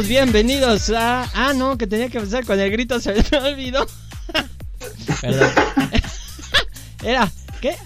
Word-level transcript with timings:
todos 0.00 0.08
bienvenidos 0.08 0.88
a... 0.90 1.28
Ah, 1.34 1.52
no, 1.52 1.76
que 1.76 1.86
tenía 1.86 2.08
que 2.08 2.16
empezar 2.18 2.46
con 2.46 2.58
el 2.58 2.70
grito, 2.70 2.98
se 3.00 3.12
me 3.12 3.22
olvidó. 3.38 3.86
Perdón. 5.20 5.50
Era... 7.02 7.30
¿Qué? 7.60 7.76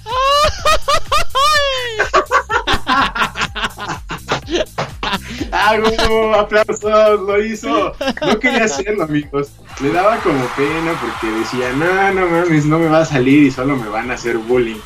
Hago 5.51 6.35
aplausos, 6.35 7.21
lo 7.21 7.45
hizo. 7.45 7.93
No 8.21 8.39
quería 8.39 8.65
hacerlo, 8.65 9.05
amigos. 9.05 9.49
Le 9.81 9.93
daba 9.93 10.19
como 10.19 10.47
pena 10.57 10.93
porque 11.01 11.27
decía, 11.39 11.73
no, 11.73 12.13
no 12.13 12.29
mames, 12.29 12.67
no 12.67 12.79
me 12.79 12.87
va 12.87 13.01
a 13.01 13.07
salir 13.07 13.43
y 13.43 13.51
solo 13.51 13.75
me 13.75 13.89
van 13.89 14.13
a 14.13 14.15
hacer 14.15 14.39
bullying. 14.39 14.79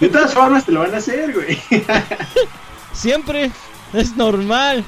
De 0.00 0.08
todas 0.08 0.34
formas 0.34 0.64
te 0.64 0.72
lo 0.72 0.80
van 0.80 0.94
a 0.94 0.98
hacer, 0.98 1.32
güey. 1.32 1.62
Siempre 2.92 3.52
es 3.92 4.16
normal. 4.16 4.84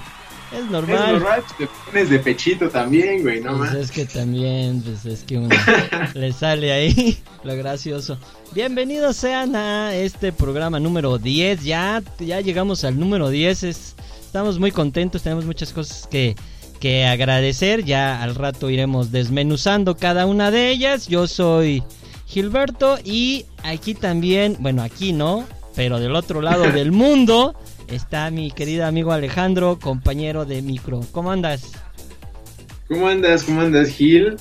Es 0.55 0.71
normal. 0.71 1.05
Es 1.05 1.13
normal, 1.13 1.43
te 1.59 1.69
pones 1.85 2.11
de 2.11 2.19
pechito 2.21 2.69
también, 2.69 3.23
güey, 3.23 3.41
no 3.41 3.59
pues 3.59 3.75
es 3.75 3.91
que 3.91 4.05
también, 4.05 4.83
pues 4.83 5.05
es 5.05 5.25
que 5.25 5.39
uno 5.39 5.49
le 6.15 6.33
sale 6.33 6.73
ahí 6.73 7.19
lo 7.45 7.57
gracioso. 7.57 8.19
Bienvenidos 8.53 9.17
sean 9.17 9.57
a 9.57 9.95
este 9.97 10.33
programa 10.33 10.79
número 10.79 11.19
10. 11.19 11.65
Ya, 11.65 12.03
ya 12.21 12.41
llegamos 12.41 12.85
al 12.85 13.01
número 13.01 13.31
10. 13.31 13.65
estamos 13.65 14.61
muy 14.61 14.71
contentos, 14.71 15.25
tenemos 15.25 15.45
muchas 15.45 15.73
cosas 15.73 16.07
que, 16.07 16.37
que 16.79 17.05
agradecer. 17.05 17.85
Ya 17.85 18.23
al 18.23 18.37
rato 18.37 18.71
iremos 18.71 19.11
desmenuzando 19.11 19.97
cada 19.97 20.25
una 20.25 20.53
de 20.53 20.71
ellas. 20.71 21.09
Yo 21.09 21.27
soy 21.27 21.83
Gilberto 22.27 22.99
y 23.03 23.47
aquí 23.65 23.95
también, 23.95 24.57
bueno, 24.61 24.83
aquí 24.83 25.13
no, 25.13 25.45
pero 25.75 25.99
del 25.99 26.15
otro 26.15 26.41
lado 26.41 26.63
del 26.73 26.93
mundo 26.93 27.57
está 27.89 28.31
mi 28.31 28.51
querido 28.51 28.87
amigo 28.87 29.13
Alejandro, 29.13 29.79
compañero 29.81 30.45
de 30.45 30.63
micro. 30.63 31.01
¿Cómo 31.13 31.31
andas? 31.31 31.73
¿Cómo 32.89 33.09
andas? 33.09 33.45
¿Cómo 33.45 33.61
andas, 33.61 33.89
Gil? 33.89 34.37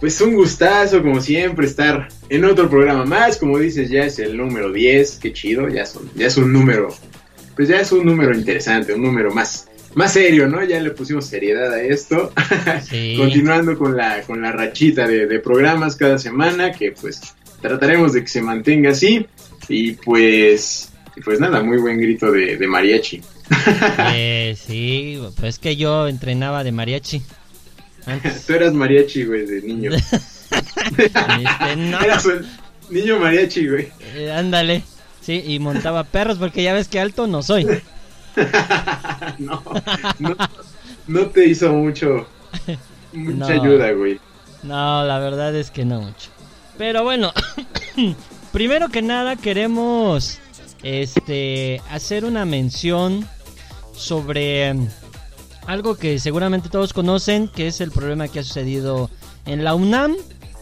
Pues 0.00 0.20
un 0.20 0.34
gustazo, 0.34 1.02
como 1.02 1.20
siempre, 1.20 1.66
estar 1.66 2.08
en 2.28 2.44
otro 2.44 2.70
programa 2.70 3.04
más. 3.04 3.36
Como 3.36 3.58
dices, 3.58 3.90
ya 3.90 4.04
es 4.04 4.18
el 4.18 4.36
número 4.36 4.72
10. 4.72 5.16
Qué 5.16 5.32
chido, 5.32 5.68
ya, 5.68 5.84
son, 5.84 6.08
ya 6.14 6.26
es 6.28 6.36
un 6.36 6.52
número. 6.52 6.88
Pues 7.56 7.68
ya 7.68 7.80
es 7.80 7.90
un 7.90 8.06
número 8.06 8.36
interesante, 8.36 8.94
un 8.94 9.02
número 9.02 9.32
más, 9.34 9.68
más 9.94 10.12
serio, 10.12 10.48
¿no? 10.48 10.62
Ya 10.62 10.80
le 10.80 10.92
pusimos 10.92 11.26
seriedad 11.26 11.72
a 11.72 11.82
esto. 11.82 12.32
Continuando 13.16 13.76
con 13.76 13.96
la, 13.96 14.22
con 14.22 14.40
la 14.40 14.52
rachita 14.52 15.06
de, 15.08 15.26
de 15.26 15.38
programas 15.40 15.96
cada 15.96 16.18
semana, 16.18 16.72
que 16.72 16.92
pues 16.92 17.20
trataremos 17.60 18.12
de 18.12 18.22
que 18.22 18.28
se 18.28 18.40
mantenga 18.40 18.90
así. 18.90 19.26
Y 19.68 19.92
pues 19.92 20.87
pues 21.24 21.40
nada, 21.40 21.62
muy 21.62 21.78
buen 21.78 21.98
grito 21.98 22.30
de, 22.30 22.56
de 22.56 22.66
mariachi. 22.66 23.22
Eh, 24.14 24.56
sí, 24.58 25.20
pues 25.40 25.58
que 25.58 25.76
yo 25.76 26.08
entrenaba 26.08 26.64
de 26.64 26.72
mariachi. 26.72 27.22
Tú 28.46 28.52
eras 28.54 28.72
mariachi, 28.72 29.24
güey, 29.24 29.46
de 29.46 29.62
niño. 29.62 29.90
este, 30.96 31.76
no. 31.76 32.00
Eras 32.00 32.24
un 32.24 32.46
niño 32.90 33.18
mariachi, 33.18 33.68
güey. 33.68 33.92
Eh, 34.14 34.32
ándale, 34.32 34.82
sí, 35.20 35.42
y 35.46 35.58
montaba 35.58 36.04
perros 36.04 36.38
porque 36.38 36.62
ya 36.62 36.72
ves 36.72 36.88
que 36.88 37.00
alto 37.00 37.26
no 37.26 37.42
soy. 37.42 37.66
no, 39.38 39.62
no, 41.06 41.26
te 41.26 41.46
hizo 41.46 41.72
mucho, 41.72 42.26
mucha 43.12 43.52
ayuda, 43.52 43.92
güey. 43.92 44.20
No, 44.62 45.04
la 45.04 45.18
verdad 45.18 45.54
es 45.54 45.70
que 45.70 45.84
no 45.84 46.00
mucho. 46.00 46.30
Pero 46.78 47.02
bueno, 47.02 47.32
primero 48.52 48.88
que 48.88 49.02
nada 49.02 49.36
queremos 49.36 50.40
este, 50.82 51.80
hacer 51.90 52.24
una 52.24 52.44
mención 52.44 53.26
sobre 53.94 54.74
algo 55.66 55.96
que 55.96 56.18
seguramente 56.18 56.68
todos 56.68 56.92
conocen, 56.92 57.48
que 57.48 57.66
es 57.66 57.80
el 57.80 57.90
problema 57.90 58.28
que 58.28 58.40
ha 58.40 58.44
sucedido 58.44 59.10
en 59.46 59.64
la 59.64 59.74
UNAM. 59.74 60.16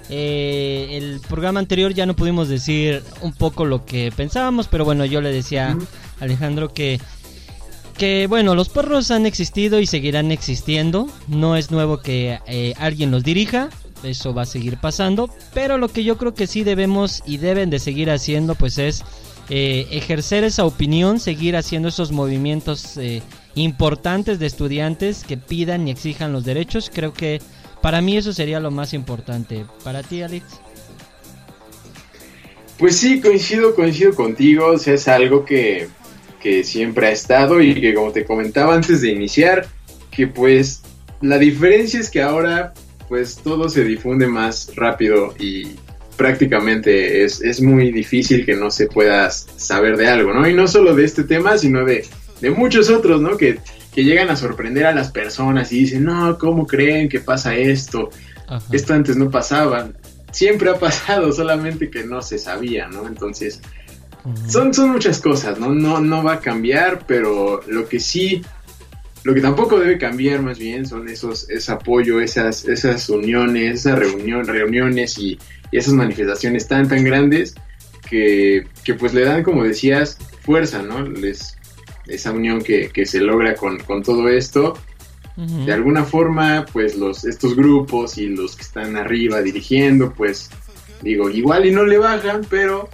Eh, 0.08 0.88
el 0.92 1.20
programa 1.28 1.60
anterior 1.60 1.92
ya 1.92 2.06
no 2.06 2.14
pudimos 2.14 2.48
decir 2.48 3.02
un 3.22 3.32
poco 3.32 3.64
lo 3.64 3.84
que 3.84 4.12
pensábamos, 4.16 4.68
pero 4.68 4.84
bueno, 4.84 5.04
yo 5.04 5.20
le 5.20 5.32
decía 5.32 5.76
a 6.20 6.24
Alejandro 6.24 6.72
que 6.72 7.00
que 7.96 8.26
bueno, 8.26 8.54
los 8.54 8.68
perros 8.68 9.10
han 9.10 9.26
existido 9.26 9.80
y 9.80 9.86
seguirán 9.86 10.30
existiendo. 10.30 11.08
No 11.28 11.56
es 11.56 11.70
nuevo 11.70 11.98
que 11.98 12.38
eh, 12.46 12.74
alguien 12.78 13.10
los 13.10 13.24
dirija, 13.24 13.70
eso 14.02 14.34
va 14.34 14.42
a 14.42 14.46
seguir 14.46 14.78
pasando. 14.78 15.30
Pero 15.54 15.78
lo 15.78 15.88
que 15.88 16.04
yo 16.04 16.18
creo 16.18 16.34
que 16.34 16.46
sí 16.46 16.62
debemos 16.62 17.22
y 17.26 17.38
deben 17.38 17.70
de 17.70 17.78
seguir 17.78 18.10
haciendo, 18.10 18.54
pues 18.54 18.78
es 18.78 19.02
eh, 19.48 19.86
ejercer 19.90 20.44
esa 20.44 20.64
opinión, 20.64 21.20
seguir 21.20 21.56
haciendo 21.56 21.88
esos 21.88 22.10
movimientos 22.10 22.96
eh, 22.96 23.22
importantes 23.54 24.38
de 24.38 24.46
estudiantes 24.46 25.24
que 25.24 25.36
pidan 25.36 25.86
y 25.86 25.92
exijan 25.92 26.32
los 26.32 26.44
derechos. 26.44 26.90
Creo 26.92 27.12
que 27.12 27.40
para 27.80 28.00
mí 28.00 28.16
eso 28.16 28.32
sería 28.32 28.58
lo 28.58 28.70
más 28.70 28.92
importante. 28.92 29.64
¿Para 29.84 30.02
ti, 30.02 30.22
Alex? 30.22 30.44
Pues 32.78 32.96
sí, 32.96 33.20
coincido, 33.20 33.74
coincido 33.74 34.14
contigo. 34.14 34.74
es 34.74 35.08
algo 35.08 35.44
que, 35.44 35.88
que 36.40 36.64
siempre 36.64 37.06
ha 37.06 37.12
estado 37.12 37.60
y 37.62 37.80
que 37.80 37.94
como 37.94 38.10
te 38.10 38.24
comentaba 38.24 38.74
antes 38.74 39.00
de 39.00 39.10
iniciar, 39.10 39.68
que 40.10 40.26
pues 40.26 40.82
la 41.20 41.38
diferencia 41.38 42.00
es 42.00 42.10
que 42.10 42.20
ahora 42.20 42.74
pues 43.08 43.36
todo 43.36 43.68
se 43.68 43.84
difunde 43.84 44.26
más 44.26 44.74
rápido 44.74 45.34
y, 45.38 45.76
prácticamente 46.16 47.24
es, 47.24 47.40
es, 47.40 47.60
muy 47.60 47.92
difícil 47.92 48.44
que 48.44 48.54
no 48.54 48.70
se 48.70 48.86
pueda 48.86 49.30
saber 49.30 49.96
de 49.96 50.08
algo, 50.08 50.32
¿no? 50.32 50.48
Y 50.48 50.54
no 50.54 50.66
solo 50.66 50.94
de 50.94 51.04
este 51.04 51.24
tema, 51.24 51.58
sino 51.58 51.84
de, 51.84 52.04
de 52.40 52.50
muchos 52.50 52.90
otros, 52.90 53.20
¿no? 53.20 53.36
Que, 53.36 53.58
que, 53.94 54.04
llegan 54.04 54.30
a 54.30 54.36
sorprender 54.36 54.86
a 54.86 54.94
las 54.94 55.10
personas 55.10 55.72
y 55.72 55.80
dicen, 55.80 56.04
no, 56.04 56.38
¿cómo 56.38 56.66
creen 56.66 57.08
que 57.08 57.20
pasa 57.20 57.54
esto? 57.54 58.10
Esto 58.72 58.94
antes 58.94 59.16
no 59.16 59.30
pasaba. 59.30 59.90
Siempre 60.32 60.70
ha 60.70 60.78
pasado, 60.78 61.32
solamente 61.32 61.90
que 61.90 62.04
no 62.04 62.22
se 62.22 62.38
sabía, 62.38 62.88
¿no? 62.88 63.06
Entonces, 63.06 63.60
son, 64.48 64.74
son 64.74 64.90
muchas 64.90 65.20
cosas, 65.20 65.58
¿no? 65.58 65.74
¿no? 65.74 66.00
No 66.00 66.22
va 66.22 66.34
a 66.34 66.40
cambiar, 66.40 67.04
pero 67.06 67.62
lo 67.66 67.88
que 67.88 68.00
sí 68.00 68.42
lo 69.26 69.34
que 69.34 69.40
tampoco 69.40 69.80
debe 69.80 69.98
cambiar 69.98 70.40
más 70.40 70.56
bien 70.56 70.86
son 70.86 71.08
esos 71.08 71.50
ese 71.50 71.72
apoyo, 71.72 72.20
esas 72.20 72.64
esas 72.64 73.10
uniones, 73.10 73.80
esas 73.80 73.98
reunión, 73.98 74.46
reuniones 74.46 75.18
y, 75.18 75.36
y 75.72 75.78
esas 75.78 75.94
manifestaciones 75.94 76.68
tan, 76.68 76.86
tan 76.86 77.02
grandes 77.02 77.56
que, 78.08 78.68
que, 78.84 78.94
pues 78.94 79.14
le 79.14 79.24
dan, 79.24 79.42
como 79.42 79.64
decías, 79.64 80.16
fuerza, 80.42 80.80
¿no? 80.82 81.02
Les, 81.02 81.58
esa 82.06 82.30
unión 82.30 82.62
que, 82.62 82.90
que 82.90 83.04
se 83.04 83.18
logra 83.18 83.56
con, 83.56 83.80
con 83.80 84.04
todo 84.04 84.28
esto. 84.28 84.78
De 85.36 85.72
alguna 85.72 86.04
forma, 86.04 86.64
pues 86.72 86.96
los, 86.96 87.24
estos 87.24 87.56
grupos 87.56 88.18
y 88.18 88.28
los 88.28 88.54
que 88.54 88.62
están 88.62 88.96
arriba 88.96 89.42
dirigiendo, 89.42 90.12
pues 90.14 90.50
digo, 91.02 91.28
igual 91.30 91.66
y 91.66 91.72
no 91.72 91.84
le 91.84 91.98
bajan, 91.98 92.42
pero 92.48 92.88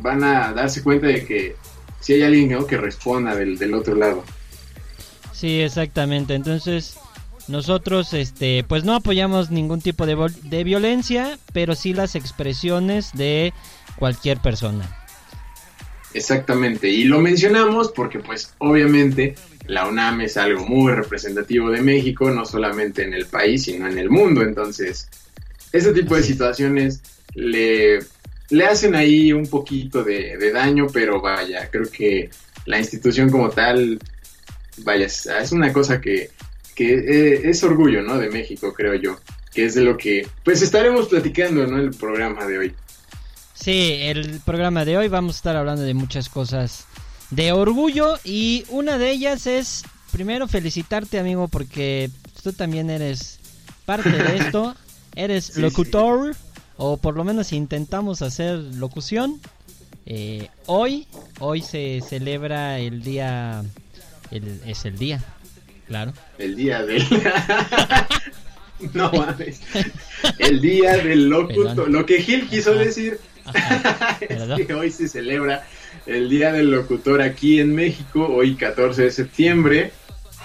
van 0.00 0.22
a 0.22 0.52
darse 0.52 0.84
cuenta 0.84 1.08
de 1.08 1.26
que 1.26 1.56
si 1.98 2.12
hay 2.12 2.22
alguien 2.22 2.64
que 2.66 2.76
responda 2.76 3.34
del, 3.34 3.58
del 3.58 3.74
otro 3.74 3.96
lado. 3.96 4.22
Sí, 5.44 5.60
exactamente. 5.60 6.32
Entonces, 6.32 6.96
nosotros, 7.48 8.14
este, 8.14 8.64
pues 8.66 8.82
no 8.84 8.94
apoyamos 8.94 9.50
ningún 9.50 9.82
tipo 9.82 10.06
de, 10.06 10.16
de 10.44 10.64
violencia, 10.64 11.38
pero 11.52 11.74
sí 11.74 11.92
las 11.92 12.14
expresiones 12.14 13.10
de 13.12 13.52
cualquier 13.98 14.38
persona. 14.38 14.88
Exactamente, 16.14 16.88
y 16.88 17.04
lo 17.04 17.20
mencionamos 17.20 17.92
porque 17.92 18.20
pues 18.20 18.54
obviamente 18.56 19.34
la 19.66 19.86
UNAM 19.86 20.22
es 20.22 20.38
algo 20.38 20.64
muy 20.64 20.94
representativo 20.94 21.70
de 21.70 21.82
México, 21.82 22.30
no 22.30 22.46
solamente 22.46 23.02
en 23.02 23.12
el 23.12 23.26
país, 23.26 23.64
sino 23.64 23.86
en 23.86 23.98
el 23.98 24.08
mundo, 24.08 24.40
entonces 24.40 25.10
este 25.72 25.92
tipo 25.92 26.16
de 26.16 26.22
situaciones 26.22 27.02
le, 27.34 27.98
le 28.48 28.64
hacen 28.64 28.94
ahí 28.94 29.30
un 29.34 29.46
poquito 29.46 30.02
de, 30.04 30.38
de 30.38 30.52
daño, 30.52 30.86
pero 30.90 31.20
vaya, 31.20 31.68
creo 31.70 31.90
que 31.90 32.30
la 32.64 32.78
institución 32.78 33.28
como 33.28 33.50
tal, 33.50 33.98
vaya, 34.78 35.06
es 35.06 35.52
una 35.52 35.72
cosa 35.72 36.00
que 36.00 36.30
que 36.74 36.94
eh, 36.94 37.48
es 37.48 37.62
orgullo, 37.62 38.02
¿no? 38.02 38.18
De 38.18 38.30
México, 38.30 38.72
creo 38.74 38.94
yo, 38.94 39.18
que 39.52 39.64
es 39.64 39.74
de 39.74 39.82
lo 39.82 39.96
que, 39.96 40.26
pues 40.44 40.62
estaremos 40.62 41.08
platicando, 41.08 41.66
¿no? 41.66 41.78
El 41.78 41.90
programa 41.90 42.44
de 42.46 42.58
hoy. 42.58 42.74
Sí, 43.54 43.98
el 44.00 44.40
programa 44.44 44.84
de 44.84 44.98
hoy 44.98 45.08
vamos 45.08 45.36
a 45.36 45.38
estar 45.38 45.56
hablando 45.56 45.82
de 45.82 45.94
muchas 45.94 46.28
cosas 46.28 46.86
de 47.30 47.52
orgullo 47.52 48.18
y 48.24 48.64
una 48.68 48.98
de 48.98 49.10
ellas 49.10 49.46
es, 49.46 49.84
primero, 50.12 50.48
felicitarte, 50.48 51.18
amigo, 51.18 51.48
porque 51.48 52.10
tú 52.42 52.52
también 52.52 52.90
eres 52.90 53.38
parte 53.86 54.10
de 54.10 54.36
esto, 54.38 54.74
eres 55.14 55.56
locutor, 55.56 56.34
o 56.76 56.96
por 56.96 57.16
lo 57.16 57.24
menos 57.24 57.52
intentamos 57.52 58.22
hacer 58.22 58.58
locución. 58.58 59.40
Eh, 60.06 60.48
hoy, 60.66 61.06
hoy 61.38 61.62
se 61.62 62.02
celebra 62.06 62.78
el 62.78 63.02
día, 63.02 63.64
el, 64.34 64.60
es 64.66 64.84
el 64.84 64.98
día, 64.98 65.20
Claro. 65.86 66.12
El 66.38 66.56
día 66.56 66.82
de... 66.82 66.98
no 68.92 69.10
mames. 69.12 69.60
El 70.38 70.60
día 70.60 70.96
del 70.96 71.28
locutor. 71.28 71.90
Lo 71.90 72.06
que 72.06 72.22
Gil 72.22 72.48
quiso 72.48 72.74
decir 72.74 73.20
es 74.20 74.66
que 74.66 74.74
hoy 74.74 74.90
se 74.90 75.08
celebra 75.08 75.66
el 76.06 76.28
día 76.28 76.52
del 76.52 76.70
locutor 76.70 77.22
aquí 77.22 77.60
en 77.60 77.74
México, 77.74 78.26
hoy 78.26 78.56
14 78.56 79.02
de 79.02 79.10
septiembre. 79.10 79.92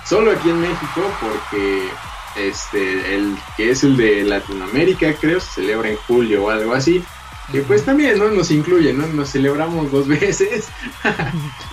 Solo 0.07 0.31
aquí 0.31 0.49
en 0.49 0.61
México, 0.61 1.13
porque 1.21 1.89
este, 2.37 3.15
el 3.15 3.35
que 3.57 3.71
es 3.71 3.83
el 3.83 3.97
de 3.97 4.23
Latinoamérica, 4.23 5.13
creo, 5.13 5.39
se 5.39 5.61
celebra 5.61 5.89
en 5.89 5.97
julio 5.97 6.45
o 6.45 6.49
algo 6.49 6.73
así. 6.73 7.03
Que 7.51 7.61
pues 7.61 7.83
también 7.83 8.19
no 8.19 8.29
nos 8.29 8.51
incluye, 8.51 8.93
¿no? 8.93 9.07
Nos 9.07 9.31
celebramos 9.31 9.91
dos 9.91 10.07
veces. 10.19 10.67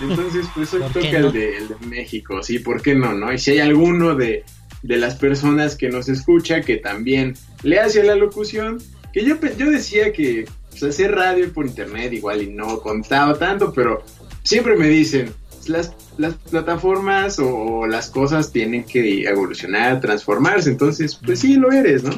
Entonces, 0.01 0.47
pues 0.55 0.73
hoy 0.73 0.81
toca 0.93 1.17
el, 1.17 1.31
de, 1.31 1.57
el 1.57 1.67
de 1.67 1.75
México, 1.87 2.41
sí, 2.41 2.59
¿por 2.59 2.81
qué 2.81 2.95
no? 2.95 3.13
¿no? 3.13 3.31
Y 3.31 3.37
si 3.37 3.51
hay 3.51 3.59
alguno 3.59 4.15
de, 4.15 4.43
de 4.83 4.97
las 4.97 5.15
personas 5.15 5.75
que 5.75 5.89
nos 5.89 6.09
escucha 6.09 6.61
que 6.61 6.77
también 6.77 7.35
le 7.63 7.79
hace 7.79 8.03
la 8.03 8.15
locución, 8.15 8.79
que 9.13 9.23
yo, 9.23 9.35
yo 9.57 9.69
decía 9.69 10.11
que 10.13 10.45
pues, 10.69 10.83
hacer 10.83 11.13
radio 11.13 11.51
por 11.51 11.65
internet 11.65 12.13
igual 12.13 12.41
y 12.41 12.47
no 12.47 12.79
contaba 12.79 13.37
tanto, 13.37 13.73
pero 13.73 14.03
siempre 14.43 14.75
me 14.75 14.87
dicen, 14.87 15.33
las, 15.67 15.93
las 16.17 16.35
plataformas 16.35 17.39
o, 17.39 17.85
las 17.87 18.09
cosas 18.09 18.51
tienen 18.51 18.83
que 18.83 19.23
evolucionar, 19.23 19.99
transformarse, 19.99 20.69
entonces 20.69 21.19
pues 21.23 21.39
sí 21.39 21.55
lo 21.55 21.71
eres, 21.71 22.03
¿no? 22.03 22.11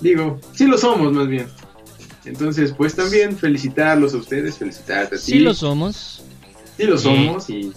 Digo, 0.00 0.40
sí 0.54 0.66
lo 0.66 0.78
somos 0.78 1.12
más 1.12 1.28
bien. 1.28 1.46
Entonces, 2.24 2.72
pues 2.76 2.94
también 2.94 3.36
felicitarlos 3.36 4.14
a 4.14 4.18
ustedes, 4.18 4.58
felicitarte 4.58 5.16
a 5.16 5.18
ti. 5.18 5.24
Sí 5.24 5.38
lo 5.38 5.54
somos. 5.54 6.22
Sí 6.76 6.84
lo 6.84 6.98
somos 6.98 7.50
y... 7.50 7.72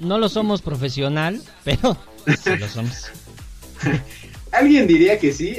No 0.00 0.18
lo 0.18 0.28
somos 0.28 0.62
profesional, 0.62 1.42
pero 1.64 1.96
sí 2.26 2.56
lo 2.56 2.68
somos. 2.68 3.10
Alguien 4.52 4.86
diría 4.86 5.18
que 5.18 5.32
sí, 5.32 5.58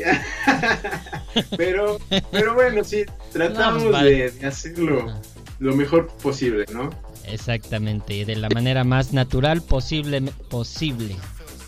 pero, 1.57 1.99
pero 2.31 2.55
bueno, 2.55 2.83
sí, 2.83 3.03
tratamos 3.31 3.83
de, 4.01 4.33
hacerlo 4.43 5.13
lo 5.59 5.75
mejor 5.75 6.07
posible, 6.07 6.65
¿no? 6.73 6.89
Exactamente, 7.25 8.15
y 8.15 8.25
de 8.25 8.35
la 8.35 8.49
manera 8.49 8.83
más 8.83 9.13
natural 9.13 9.61
posible, 9.61 10.21
posible. 10.49 11.15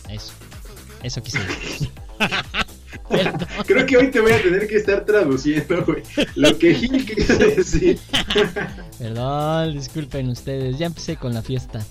Eso, 0.08 0.32
eso 1.04 1.22
quise 1.22 1.38
decir. 1.38 1.90
Creo 3.66 3.86
que 3.86 3.96
hoy 3.96 4.10
te 4.10 4.20
voy 4.20 4.32
a 4.32 4.42
tener 4.42 4.66
que 4.66 4.76
estar 4.76 5.04
traduciendo, 5.04 5.84
güey, 5.84 6.02
lo 6.34 6.56
que 6.58 6.74
Gil 6.74 7.04
quiso 7.14 7.36
decir. 7.36 7.98
Perdón, 8.98 9.74
disculpen 9.74 10.28
ustedes, 10.28 10.78
ya 10.78 10.86
empecé 10.86 11.16
con 11.16 11.34
la 11.34 11.42
fiesta. 11.42 11.84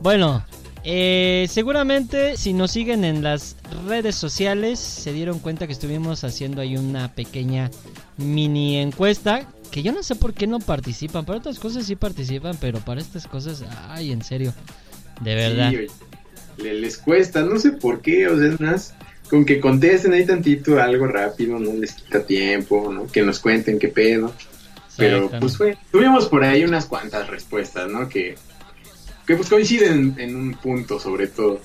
Bueno, 0.00 0.44
eh, 0.84 1.46
seguramente 1.50 2.36
si 2.36 2.52
nos 2.52 2.70
siguen 2.70 3.04
en 3.04 3.22
las 3.22 3.56
redes 3.86 4.14
sociales 4.14 4.78
se 4.78 5.12
dieron 5.12 5.38
cuenta 5.38 5.66
que 5.66 5.74
estuvimos 5.74 6.24
haciendo 6.24 6.62
ahí 6.62 6.76
una 6.76 7.14
pequeña 7.14 7.70
mini 8.16 8.78
encuesta 8.78 9.46
que 9.70 9.82
yo 9.82 9.92
no 9.92 10.02
sé 10.02 10.14
por 10.14 10.34
qué 10.34 10.46
no 10.46 10.58
participan. 10.58 11.24
Para 11.24 11.38
otras 11.38 11.58
cosas 11.58 11.86
sí 11.86 11.96
participan, 11.96 12.56
pero 12.60 12.80
para 12.80 13.00
estas 13.00 13.26
cosas, 13.26 13.64
ay, 13.88 14.12
en 14.12 14.22
serio, 14.22 14.52
de 15.20 15.34
verdad. 15.34 15.72
les 16.58 16.98
cuesta, 16.98 17.42
no 17.42 17.58
sé 17.58 17.72
por 17.72 18.00
qué, 18.00 18.26
o 18.26 18.38
sea, 18.38 18.56
más 18.58 18.94
con 19.30 19.44
que 19.44 19.60
contesten 19.60 20.12
ahí 20.12 20.26
tantito 20.26 20.80
algo 20.80 21.06
rápido, 21.06 21.58
no 21.58 21.72
les 21.72 21.94
quita 21.94 22.26
tiempo, 22.26 22.92
¿no? 22.92 23.06
Que 23.06 23.22
nos 23.22 23.38
cuenten 23.38 23.78
qué 23.78 23.88
pedo. 23.88 24.34
Pero 24.96 25.30
pues 25.40 25.56
fue, 25.56 25.78
tuvimos 25.90 26.26
por 26.26 26.44
ahí 26.44 26.64
unas 26.64 26.84
cuantas 26.84 27.28
respuestas, 27.28 27.88
¿no? 27.88 28.08
Que 28.08 28.34
que 29.30 29.36
pues 29.36 29.48
coinciden 29.48 30.16
en 30.18 30.34
un 30.34 30.54
punto 30.54 30.98
sobre 30.98 31.28
todo. 31.28 31.60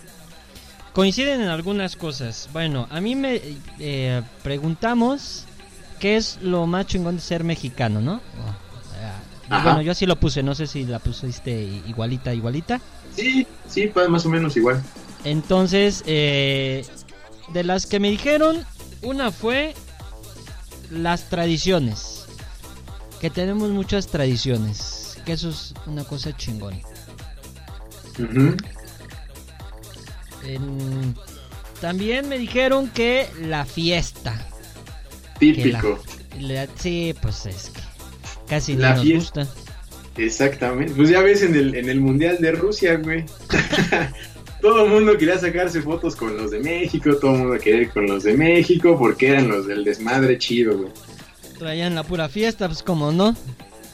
Coinciden 0.94 1.42
en 1.42 1.48
algunas 1.48 1.96
cosas. 1.96 2.48
Bueno, 2.54 2.88
a 2.92 3.02
mí 3.02 3.16
me 3.16 3.42
eh, 3.80 4.22
preguntamos 4.44 5.46
qué 6.00 6.16
es 6.16 6.38
lo 6.44 6.68
más 6.68 6.86
chingón 6.86 7.16
de 7.16 7.22
ser 7.22 7.44
mexicano, 7.44 8.02
¿no? 8.02 8.22
Oh, 9.50 9.62
bueno, 9.64 9.82
yo 9.82 9.92
así 9.92 10.06
lo 10.06 10.16
puse, 10.16 10.44
no 10.44 10.54
sé 10.54 10.68
si 10.68 10.86
la 10.86 11.00
pusiste 11.00 11.52
igualita, 11.88 12.34
igualita. 12.34 12.80
Sí, 13.16 13.48
sí, 13.68 13.88
pues 13.88 14.10
más 14.10 14.26
o 14.26 14.30
menos 14.30 14.56
igual. 14.58 14.82
Entonces, 15.24 16.04
eh, 16.06 16.86
de 17.54 17.64
las 17.64 17.86
que 17.86 18.00
me 18.00 18.10
dijeron, 18.10 18.66
una 19.02 19.32
fue 19.32 19.74
las 20.92 21.30
tradiciones. 21.30 22.26
Que 23.22 23.30
tenemos 23.30 23.70
muchas 23.70 24.08
tradiciones. 24.08 25.18
Que 25.26 25.34
eso 25.34 25.50
es 25.50 25.74
una 25.88 26.04
cosa 26.04 26.36
chingón 26.36 26.82
también 31.82 32.30
me 32.30 32.38
dijeron 32.38 32.90
que 32.90 33.28
la 33.42 33.66
fiesta. 33.66 34.36
Típico. 35.40 36.00
sí, 36.80 37.14
pues 37.22 37.46
es 37.46 37.70
que 37.70 37.82
casi 38.48 38.76
la 38.76 38.96
no 38.96 39.04
nos 39.04 39.14
gusta. 39.14 39.48
Exactamente. 40.18 40.94
Pues 40.94 41.10
ya 41.10 41.22
ves 41.22 41.42
en 41.42 41.56
el, 41.56 41.76
en 41.76 41.90
el 41.90 42.00
Mundial 42.00 42.38
de 42.40 42.54
Rusia, 42.54 42.96
güey. 42.96 43.26
todo 44.66 44.84
el 44.84 44.90
mundo 44.90 45.16
quería 45.16 45.38
sacarse 45.38 45.80
fotos 45.84 46.16
con 46.16 46.36
los 46.36 46.50
de 46.50 46.60
México, 46.60 47.16
todo 47.18 47.36
el 47.36 47.38
mundo 47.38 47.60
quería 47.60 47.82
ir 47.82 47.90
con 47.92 48.08
los 48.08 48.24
de 48.24 48.34
México 48.34 48.98
porque 48.98 49.28
eran 49.28 49.48
los 49.48 49.68
del 49.68 49.84
desmadre 49.84 50.40
chido, 50.40 50.76
güey. 50.76 50.90
Traían 51.60 51.94
la 51.94 52.02
pura 52.02 52.28
fiesta, 52.30 52.66
pues 52.68 52.82
como 52.82 53.12
no. 53.12 53.36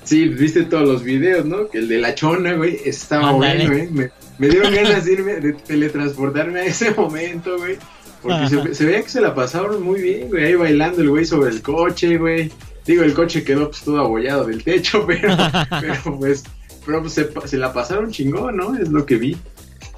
Sí, 0.05 0.29
viste 0.29 0.63
todos 0.63 0.87
los 0.87 1.03
videos, 1.03 1.45
¿no? 1.45 1.67
Que 1.67 1.79
el 1.79 1.89
de 1.89 1.97
la 1.97 2.15
chona, 2.15 2.53
güey, 2.53 2.79
estaba 2.85 3.33
bueno, 3.33 3.69
¿eh? 3.73 4.11
Me, 4.39 4.47
dieron 4.47 4.73
ganas 4.73 5.03
de 5.03 5.11
irme, 5.11 5.33
de 5.41 5.51
teletransportarme 5.51 6.61
a 6.61 6.63
ese 6.63 6.91
momento, 6.91 7.57
güey. 7.57 7.77
Porque 8.21 8.73
se, 8.73 8.85
veía 8.85 9.03
que 9.03 9.09
se 9.09 9.19
la 9.19 9.35
pasaron 9.35 9.83
muy 9.83 10.01
bien, 10.01 10.29
güey, 10.29 10.45
ahí 10.45 10.55
bailando 10.55 11.01
el 11.01 11.09
güey 11.09 11.25
sobre 11.25 11.49
el 11.49 11.61
coche, 11.61 12.17
güey. 12.17 12.49
Digo, 12.85 13.03
el 13.03 13.13
coche 13.13 13.43
quedó 13.43 13.69
pues 13.69 13.81
todo 13.81 13.99
abollado 13.99 14.45
del 14.45 14.63
techo, 14.63 15.05
pero, 15.07 15.35
pero 15.81 16.17
pues, 16.17 16.45
pero 16.85 17.01
pues, 17.01 17.11
se, 17.11 17.29
se, 17.45 17.57
la 17.57 17.73
pasaron 17.73 18.09
chingón, 18.09 18.55
¿no? 18.55 18.77
Es 18.77 18.87
lo 18.87 19.05
que 19.05 19.17
vi. 19.17 19.37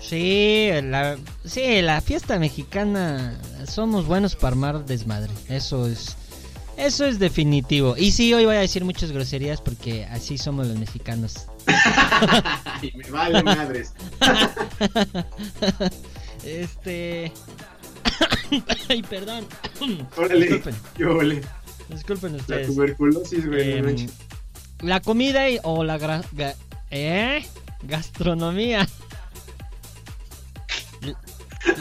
Sí, 0.03 0.69
la, 0.83 1.17
sí, 1.45 1.81
la 1.81 2.01
fiesta 2.01 2.37
mexicana, 2.37 3.39
somos 3.67 4.05
buenos 4.05 4.35
para 4.35 4.49
armar 4.49 4.85
desmadre, 4.85 5.31
eso 5.47 5.87
es 5.87 6.17
eso 6.77 7.05
es 7.05 7.19
definitivo. 7.19 7.95
Y 7.97 8.11
sí, 8.11 8.33
hoy 8.33 8.45
voy 8.45 8.55
a 8.55 8.59
decir 8.59 8.83
muchas 8.83 9.11
groserías 9.11 9.61
porque 9.61 10.05
así 10.05 10.37
somos 10.37 10.67
los 10.67 10.77
mexicanos. 10.77 11.47
y 12.81 12.97
me 12.97 13.09
vale 13.11 13.43
madres. 13.43 13.93
este. 16.43 17.31
Ay, 18.89 19.03
perdón. 19.03 19.45
Órale, 20.17 20.45
Disculpen. 20.45 20.75
Yo, 20.97 21.19
Disculpen 21.89 22.35
ustedes. 22.35 22.69
La 22.69 22.73
tuberculosis, 22.73 23.45
güey. 23.45 23.77
Em, 23.77 24.07
la 24.81 24.99
comida 24.99 25.49
y, 25.49 25.59
o 25.63 25.83
la 25.83 26.23
¿eh? 26.89 27.45
gastronomía. 27.83 28.87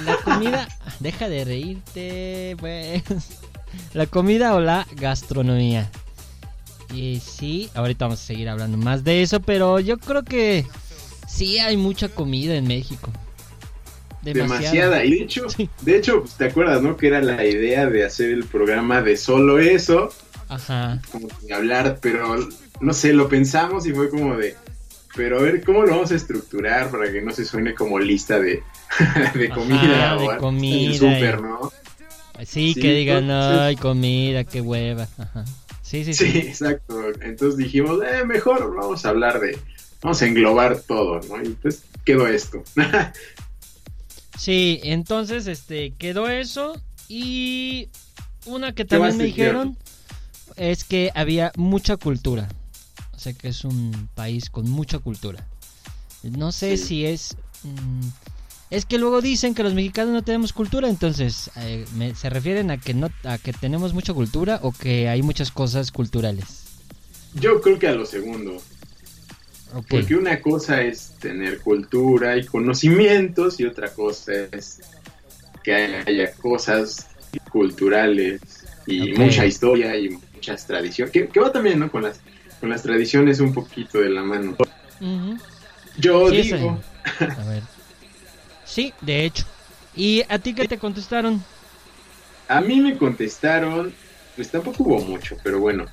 La 0.05 0.17
comida. 0.19 0.69
Deja 1.01 1.29
de 1.29 1.45
reírte, 1.45 2.57
pues. 2.59 3.03
la 3.95 4.07
comida 4.07 4.55
o 4.55 4.61
la 4.61 4.87
gastronomía. 4.97 5.91
Y 6.95 7.21
sí, 7.21 7.71
ahorita 7.75 8.05
vamos 8.05 8.21
a 8.21 8.25
seguir 8.25 8.49
hablando 8.49 8.77
más 8.77 9.03
de 9.03 9.23
eso, 9.23 9.41
pero 9.41 9.81
yo 9.81 9.99
creo 9.99 10.23
que 10.25 10.67
sí 11.27 11.59
hay 11.59 11.77
mucha 11.77 12.09
comida 12.09 12.55
en 12.55 12.67
México. 12.67 13.11
Demasiada. 14.23 15.05
Y 15.05 15.11
de 15.11 15.23
hecho, 15.23 15.47
de 15.83 15.97
hecho, 15.97 16.21
pues, 16.21 16.35
te 16.35 16.47
acuerdas, 16.47 16.83
¿no? 16.83 16.97
Que 16.97 17.09
era 17.09 17.21
la 17.21 17.45
idea 17.45 17.87
de 17.87 18.05
hacer 18.05 18.31
el 18.31 18.45
programa 18.45 19.03
de 19.03 19.17
solo 19.17 19.59
eso. 19.59 20.11
Ajá. 20.49 21.01
Como 21.11 21.29
de 21.43 21.55
hablar, 21.55 21.99
pero 22.01 22.37
no 22.81 22.93
sé, 22.93 23.13
lo 23.13 23.29
pensamos 23.29 23.87
y 23.87 23.93
fue 23.93 24.11
como 24.11 24.37
de, 24.37 24.55
pero 25.15 25.39
a 25.39 25.43
ver, 25.43 25.63
¿cómo 25.63 25.83
lo 25.83 25.93
vamos 25.93 26.11
a 26.13 26.15
estructurar 26.15 26.91
para 26.91 27.11
que 27.11 27.21
no 27.21 27.33
se 27.33 27.45
suene 27.45 27.75
como 27.75 27.99
lista 27.99 28.39
de, 28.39 28.63
de 29.35 29.49
comida 29.51 30.17
o 30.17 30.33
de 30.33 30.39
comida, 30.39 30.95
super, 30.95 31.41
¿no? 31.41 31.73
Sí, 32.47 32.75
que 32.75 32.93
digan, 32.95 33.31
ay, 33.31 33.77
comida, 33.77 34.45
qué 34.45 34.61
hueva. 34.61 35.07
Sí, 35.83 36.05
sí, 36.05 36.15
sí, 36.15 36.33
sí. 36.33 36.39
exacto. 36.39 37.13
Entonces 37.21 37.57
dijimos, 37.57 38.01
eh, 38.03 38.25
mejor 38.25 38.75
vamos 38.75 39.05
a 39.05 39.11
hablar 39.11 39.39
de, 39.41 39.59
vamos 40.01 40.23
a 40.23 40.27
englobar 40.27 40.81
todo, 40.81 41.21
¿no? 41.29 41.43
Y 41.43 41.51
pues 41.51 41.85
quedó 42.05 42.27
esto. 42.27 42.65
sí, 44.39 44.81
entonces, 44.83 45.47
este, 45.47 45.93
quedó 45.99 46.29
eso 46.29 46.81
y 47.09 47.89
una 48.47 48.75
que 48.75 48.85
también 48.85 49.17
me 49.19 49.25
dijeron 49.25 49.77
es 50.57 50.85
que 50.85 51.11
había 51.15 51.53
mucha 51.57 51.97
cultura. 51.97 52.49
Sea 53.23 53.33
que 53.35 53.49
es 53.49 53.65
un 53.65 54.09
país 54.15 54.51
con 54.51 54.69
mucha 54.69 54.99
cultura. 54.99 55.47
No 56.23 56.51
sé 56.51 56.77
si 56.77 57.07
es... 57.07 57.37
Mm, 57.63 58.09
es 58.71 58.85
que 58.85 58.99
luego 58.99 59.21
dicen 59.21 59.55
que 59.55 59.63
los 59.63 59.75
mexicanos 59.75 60.13
no 60.13 60.23
tenemos 60.23 60.53
cultura, 60.53 60.89
entonces, 60.89 61.51
eh, 61.57 61.85
¿se 62.17 62.31
refieren 62.31 62.71
a 62.71 62.79
que, 62.79 62.95
no, 62.95 63.11
a 63.23 63.39
que 63.39 63.53
tenemos 63.53 63.93
mucha 63.93 64.15
cultura 64.15 64.59
o 64.63 64.73
que 64.73 65.09
hay 65.09 65.23
muchas 65.23 65.51
cosas 65.53 65.93
culturales? 65.93 66.65
Yo 67.35 67.61
creo 67.61 67.79
que 67.79 67.89
a 67.89 67.95
lo 67.95 68.07
segundo. 68.07 68.61
Porque 69.89 70.15
una 70.15 70.41
cosa 70.41 70.83
es 70.83 71.13
tener 71.21 71.61
cultura 71.61 72.37
y 72.37 72.45
conocimientos 72.45 73.61
y 73.61 73.67
otra 73.67 73.93
cosa 73.93 74.33
es 74.51 74.81
que 75.63 75.75
haya 75.75 76.33
cosas 76.35 77.09
culturales 77.51 78.41
y 78.87 79.13
mucha 79.13 79.47
historia 79.47 79.97
y 79.97 80.19
muchas 80.35 80.67
tradiciones, 80.67 81.13
que, 81.13 81.41
va 81.41 81.53
también, 81.53 81.79
¿no? 81.79 81.91
Con 81.91 82.03
las, 82.03 82.21
con 82.63 82.71
las 82.71 82.85
tradiciones 82.85 83.41
un 83.41 83.53
poquito 83.53 83.99
de 83.99 84.09
la 84.09 84.23
mano. 84.23 84.57
Yo 85.99 86.31
digo... 86.31 86.81
A 87.19 87.45
ver. 87.49 87.65
Sí, 88.65 88.95
de 89.01 89.25
hecho. 89.25 89.45
¿Y 89.97 90.23
a 90.29 90.39
ti 90.39 90.55
qué 90.55 90.69
te 90.69 90.79
contestaron? 90.79 91.43
A 92.47 92.61
mí 92.61 92.81
me 92.81 92.97
contestaron, 92.97 93.93
pues 94.37 94.53
tampoco 94.53 94.85
hubo 94.85 95.01
mucho, 95.01 95.37
pero 95.43 95.59
bueno. 95.59 95.87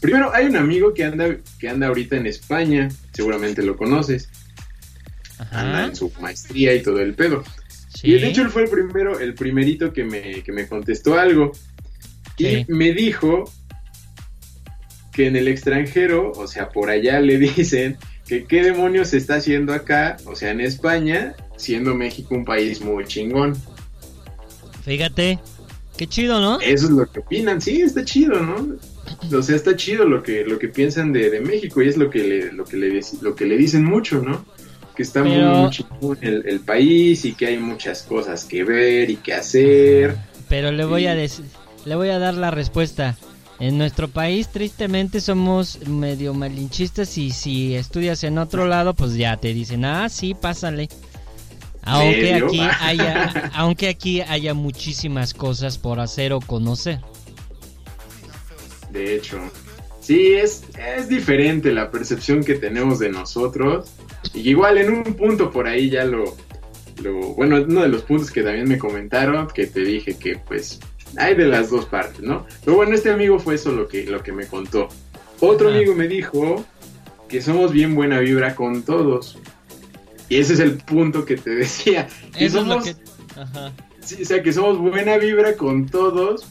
Primero, 0.00 0.32
hay 0.32 0.46
un 0.46 0.54
amigo 0.54 0.94
que 0.94 1.02
anda, 1.02 1.36
que 1.58 1.68
anda 1.68 1.88
ahorita 1.88 2.14
en 2.14 2.28
España, 2.28 2.88
seguramente 3.12 3.64
lo 3.64 3.76
conoces. 3.76 4.28
Anda 5.50 5.86
en 5.86 5.96
su 5.96 6.12
maestría 6.20 6.72
y 6.72 6.84
todo 6.84 7.00
el 7.00 7.14
pedo. 7.14 7.42
Y 8.04 8.12
de 8.12 8.28
hecho 8.28 8.42
él 8.42 8.50
fue 8.50 8.62
el 8.62 8.70
primero, 8.70 9.18
el 9.18 9.34
primerito 9.34 9.92
que 9.92 10.04
me, 10.04 10.44
que 10.44 10.52
me 10.52 10.68
contestó 10.68 11.18
algo. 11.18 11.50
Y 12.38 12.64
me 12.68 12.92
dijo 12.92 13.52
que 15.12 15.26
en 15.26 15.36
el 15.36 15.48
extranjero, 15.48 16.32
o 16.32 16.46
sea, 16.46 16.70
por 16.70 16.90
allá 16.90 17.20
le 17.20 17.38
dicen 17.56 17.98
que 18.26 18.44
qué 18.44 18.62
demonios 18.62 19.08
se 19.08 19.18
está 19.18 19.36
haciendo 19.36 19.72
acá, 19.72 20.16
o 20.24 20.34
sea, 20.34 20.50
en 20.50 20.60
España, 20.60 21.34
siendo 21.56 21.94
México 21.94 22.34
un 22.34 22.44
país 22.44 22.80
muy 22.80 23.04
chingón. 23.04 23.56
Fíjate, 24.84 25.38
qué 25.96 26.06
chido, 26.06 26.40
¿no? 26.40 26.60
Eso 26.60 26.86
es 26.86 26.90
lo 26.90 27.06
que 27.10 27.20
opinan, 27.20 27.60
sí, 27.60 27.82
está 27.82 28.04
chido, 28.04 28.40
¿no? 28.40 28.76
O 29.36 29.42
sea, 29.42 29.56
está 29.56 29.76
chido 29.76 30.06
lo 30.06 30.22
que, 30.22 30.44
lo 30.44 30.58
que 30.58 30.68
piensan 30.68 31.12
de, 31.12 31.40
México 31.40 31.82
y 31.82 31.88
es 31.88 31.96
lo 31.96 32.10
que 32.10 32.24
le, 32.24 32.52
lo 32.52 32.64
que 32.64 32.76
le, 32.76 33.00
lo 33.20 33.34
que 33.34 33.46
le 33.46 33.56
dicen 33.56 33.84
mucho, 33.84 34.20
¿no? 34.20 34.44
Que 34.96 35.02
está 35.02 35.22
muy, 35.22 35.70
chingón 35.70 36.18
el, 36.20 36.46
el 36.46 36.60
país 36.60 37.24
y 37.24 37.32
que 37.34 37.46
hay 37.46 37.58
muchas 37.58 38.02
cosas 38.02 38.44
que 38.44 38.64
ver 38.64 39.10
y 39.10 39.16
que 39.16 39.34
hacer. 39.34 40.16
Pero 40.48 40.70
le 40.70 40.84
voy 40.84 41.06
a 41.06 41.14
decir, 41.14 41.46
le 41.84 41.94
voy 41.94 42.10
a 42.10 42.18
dar 42.18 42.34
la 42.34 42.50
respuesta. 42.50 43.16
En 43.62 43.78
nuestro 43.78 44.08
país 44.08 44.48
tristemente 44.48 45.20
somos 45.20 45.86
medio 45.86 46.34
malinchistas 46.34 47.16
y 47.16 47.30
si 47.30 47.76
estudias 47.76 48.24
en 48.24 48.38
otro 48.38 48.66
lado 48.66 48.92
pues 48.92 49.14
ya 49.14 49.36
te 49.36 49.54
dicen, 49.54 49.84
ah, 49.84 50.08
sí, 50.08 50.34
pásale. 50.34 50.88
Aunque 51.82 52.34
aquí 52.34 52.58
haya, 52.80 53.52
aunque 53.54 53.88
aquí 53.88 54.20
haya 54.20 54.52
muchísimas 54.52 55.32
cosas 55.32 55.78
por 55.78 56.00
hacer 56.00 56.32
o 56.32 56.40
conocer. 56.40 56.98
De 58.90 59.14
hecho, 59.14 59.38
sí, 60.00 60.32
es, 60.32 60.64
es 60.96 61.08
diferente 61.08 61.72
la 61.72 61.88
percepción 61.92 62.42
que 62.42 62.54
tenemos 62.54 62.98
de 62.98 63.10
nosotros. 63.10 63.92
Y 64.34 64.40
igual 64.40 64.76
en 64.78 64.92
un 64.92 65.04
punto 65.14 65.52
por 65.52 65.68
ahí 65.68 65.88
ya 65.88 66.04
lo, 66.04 66.36
lo, 67.00 67.34
bueno, 67.34 67.62
uno 67.62 67.82
de 67.82 67.88
los 67.88 68.02
puntos 68.02 68.32
que 68.32 68.42
también 68.42 68.68
me 68.68 68.78
comentaron, 68.78 69.46
que 69.46 69.68
te 69.68 69.82
dije 69.82 70.16
que 70.16 70.36
pues 70.36 70.80
hay 71.16 71.34
de 71.34 71.46
las 71.46 71.70
dos 71.70 71.86
partes, 71.86 72.20
¿no? 72.20 72.46
Pero 72.64 72.76
bueno, 72.76 72.94
este 72.94 73.10
amigo 73.10 73.38
fue 73.38 73.56
eso 73.56 73.72
lo 73.72 73.88
que, 73.88 74.04
lo 74.04 74.22
que 74.22 74.32
me 74.32 74.46
contó. 74.46 74.88
Otro 75.40 75.70
amigo 75.70 75.94
me 75.94 76.08
dijo 76.08 76.64
que 77.28 77.42
somos 77.42 77.72
bien 77.72 77.94
buena 77.94 78.20
vibra 78.20 78.54
con 78.54 78.82
todos. 78.82 79.38
Y 80.28 80.38
ese 80.38 80.54
es 80.54 80.60
el 80.60 80.76
punto 80.78 81.24
que 81.24 81.36
te 81.36 81.50
decía. 81.54 82.08
eso 82.38 82.60
es 82.60 82.66
lo 82.66 82.82
que... 82.82 82.94
Ajá. 83.36 83.72
Sí, 84.00 84.22
o 84.22 84.24
sea, 84.24 84.42
que 84.42 84.52
somos 84.52 84.78
buena 84.78 85.16
vibra 85.16 85.56
con 85.56 85.86
todos, 85.86 86.44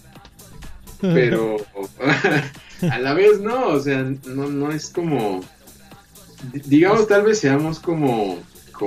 pero 1.01 1.57
a 2.89 2.99
la 2.99 3.13
vez 3.13 3.41
no, 3.41 3.67
o 3.67 3.79
sea, 3.79 4.03
no, 4.25 4.47
no 4.47 4.71
es 4.71 4.89
como... 4.89 5.41
Digamos, 6.65 7.07
tal 7.07 7.23
vez 7.23 7.39
seamos 7.39 7.79
como 7.79 8.39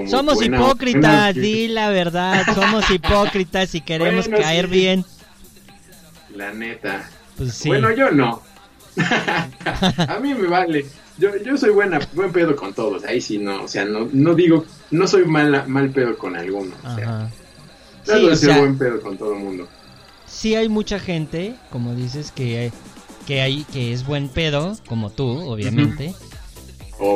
somos 0.06 0.42
hipócritas, 0.42 1.34
di 1.34 1.68
la 1.68 1.90
verdad, 1.90 2.44
somos 2.54 2.90
hipócritas 2.90 3.74
y 3.74 3.80
queremos 3.80 4.28
caer 4.28 4.66
bien. 4.66 5.04
La 6.34 6.52
neta. 6.52 7.08
Pues 7.36 7.64
bueno, 7.66 7.90
yo 7.92 8.10
no. 8.10 8.42
a 10.08 10.18
mí 10.20 10.34
me 10.34 10.48
vale. 10.48 10.86
Yo, 11.18 11.36
yo 11.36 11.56
soy 11.56 11.70
buena, 11.70 12.00
buen 12.12 12.32
pedo 12.32 12.56
con 12.56 12.74
todos. 12.74 13.04
Ahí 13.04 13.20
sí 13.20 13.38
no, 13.38 13.62
o 13.62 13.68
sea, 13.68 13.84
no, 13.84 14.08
no 14.12 14.34
digo, 14.34 14.64
no 14.90 15.06
soy 15.06 15.24
mal, 15.24 15.68
mal 15.68 15.90
pedo 15.90 16.18
con 16.18 16.36
alguno. 16.36 16.74
O 16.84 16.94
sea, 16.96 17.30
sí, 18.36 18.46
buen 18.46 18.76
pedo 18.76 19.00
con 19.00 19.16
todo 19.16 19.34
el 19.34 19.40
mundo. 19.40 19.68
Sí 20.26 20.56
hay 20.56 20.68
mucha 20.68 20.98
gente, 20.98 21.54
como 21.70 21.94
dices, 21.94 22.32
que, 22.32 22.72
que 23.26 23.40
hay, 23.40 23.64
que 23.64 23.92
es 23.92 24.04
buen 24.04 24.28
pedo, 24.28 24.76
como 24.88 25.10
tú, 25.10 25.28
obviamente. 25.28 26.14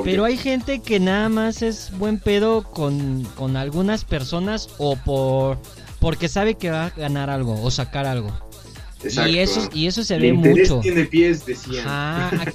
Pero 0.04 0.24
hay 0.24 0.37
gente 0.37 0.81
que 0.81 1.00
nada 1.00 1.28
más 1.28 1.62
es 1.62 1.90
buen 1.96 2.18
pedo 2.18 2.62
con, 2.64 3.24
con 3.37 3.57
algunas 3.57 4.04
personas 4.04 4.68
o 4.78 4.96
por 4.96 5.59
porque 6.00 6.28
sabe 6.28 6.54
que 6.54 6.70
va 6.70 6.87
a 6.87 6.90
ganar 6.90 7.31
algo 7.31 7.61
o 7.62 7.70
sacar 7.70 8.07
algo. 8.07 8.47
Y 9.04 9.38
eso, 9.38 9.68
y 9.72 9.87
eso 9.87 10.02
se 10.02 10.18
ve 10.18 10.32
mucho. 10.32 10.80
tiene 10.80 11.04
pies, 11.04 11.46
decían. 11.46 11.87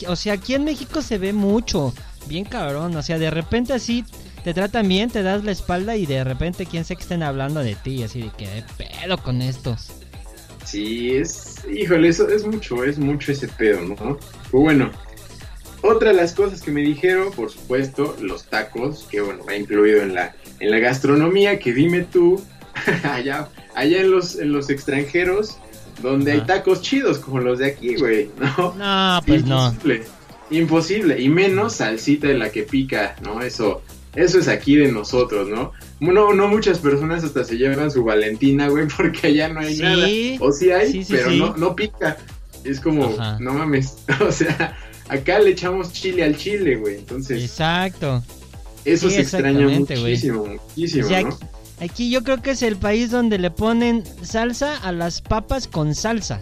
o 0.07 0.15
sea, 0.15 0.33
aquí 0.33 0.53
en 0.53 0.65
México 0.65 1.01
se 1.01 1.17
ve 1.17 1.31
mucho. 1.31 1.93
Bien 2.27 2.43
cabrón. 2.43 2.95
O 2.95 3.01
sea, 3.01 3.17
de 3.17 3.29
repente 3.29 3.73
así 3.73 4.03
te 4.43 4.53
tratan 4.53 4.87
bien, 4.87 5.09
te 5.09 5.23
das 5.23 5.43
la 5.43 5.51
espalda 5.51 5.95
y 5.95 6.05
de 6.05 6.23
repente 6.23 6.65
quién 6.65 6.83
sé 6.83 6.95
que 6.95 7.03
estén 7.03 7.23
hablando 7.23 7.61
de 7.61 7.75
ti. 7.75 8.03
Así 8.03 8.23
de 8.23 8.31
que 8.37 8.63
pedo 8.77 9.17
con 9.17 9.41
estos. 9.41 9.91
Sí, 10.65 11.11
es. 11.11 11.61
Híjole, 11.71 12.09
eso 12.09 12.27
es 12.27 12.45
mucho, 12.45 12.83
es 12.83 12.97
mucho 12.97 13.31
ese 13.31 13.47
pedo, 13.47 13.81
¿no? 13.81 13.95
Pues 13.95 14.17
bueno. 14.51 14.91
Otra 15.85 16.11
de 16.11 16.15
las 16.15 16.33
cosas 16.33 16.61
que 16.61 16.71
me 16.71 16.79
dijeron, 16.79 17.33
por 17.33 17.51
supuesto, 17.51 18.15
los 18.21 18.45
tacos, 18.45 19.05
que 19.11 19.19
bueno, 19.19 19.43
va 19.43 19.53
incluido 19.53 20.01
en 20.01 20.13
la, 20.13 20.33
en 20.61 20.71
la 20.71 20.79
gastronomía, 20.79 21.59
que 21.59 21.73
dime 21.73 22.03
tú, 22.03 22.41
allá, 23.03 23.49
allá 23.75 23.99
en 23.99 24.09
los, 24.09 24.39
en 24.39 24.53
los 24.53 24.69
extranjeros, 24.69 25.57
donde 26.01 26.33
hay 26.33 26.41
tacos 26.41 26.81
chidos 26.81 27.19
como 27.19 27.39
los 27.39 27.59
de 27.59 27.67
aquí, 27.67 27.95
güey, 27.95 28.29
¿no? 28.39 28.73
No, 28.75 29.21
pues 29.25 29.41
imposible, 29.41 29.99
no. 29.99 30.57
Imposible, 30.57 31.21
y 31.21 31.29
menos 31.29 31.75
salsita 31.75 32.27
de 32.27 32.35
la 32.35 32.51
que 32.51 32.63
pica, 32.63 33.15
¿no? 33.23 33.41
Eso, 33.41 33.81
eso 34.15 34.39
es 34.39 34.47
aquí 34.47 34.75
de 34.75 34.91
nosotros, 34.91 35.47
¿no? 35.47 35.71
No, 35.99 36.33
no 36.33 36.47
muchas 36.47 36.79
personas 36.79 37.23
hasta 37.23 37.43
se 37.43 37.57
llevan 37.57 37.91
su 37.91 38.03
Valentina, 38.03 38.67
güey, 38.67 38.87
porque 38.97 39.27
allá 39.27 39.49
no 39.49 39.61
hay 39.61 39.77
nada. 39.77 40.07
O 40.39 40.51
sí 40.51 40.71
hay, 40.71 41.05
pero 41.09 41.31
No, 41.31 41.55
no 41.57 41.75
pica. 41.75 42.17
Es 42.63 42.79
como, 42.79 43.13
no 43.39 43.53
mames, 43.53 43.97
o 44.21 44.31
sea, 44.31 44.77
acá 45.09 45.39
le 45.39 45.51
echamos 45.51 45.91
chile 45.91 46.23
al 46.23 46.37
chile, 46.37 46.77
güey, 46.77 46.95
entonces. 46.95 47.43
Exacto. 47.43 48.23
Eso 48.85 49.09
se 49.09 49.21
extraña 49.21 49.67
muchísimo, 49.67 50.45
muchísimo, 50.45 51.09
¿no? 51.09 51.52
Aquí 51.83 52.09
yo 52.09 52.23
creo 52.23 52.41
que 52.41 52.51
es 52.51 52.61
el 52.61 52.77
país 52.77 53.11
donde 53.11 53.37
le 53.37 53.51
ponen 53.51 54.03
salsa 54.21 54.77
a 54.77 54.93
las 54.93 55.21
papas 55.21 55.67
con 55.67 55.95
salsa. 55.95 56.39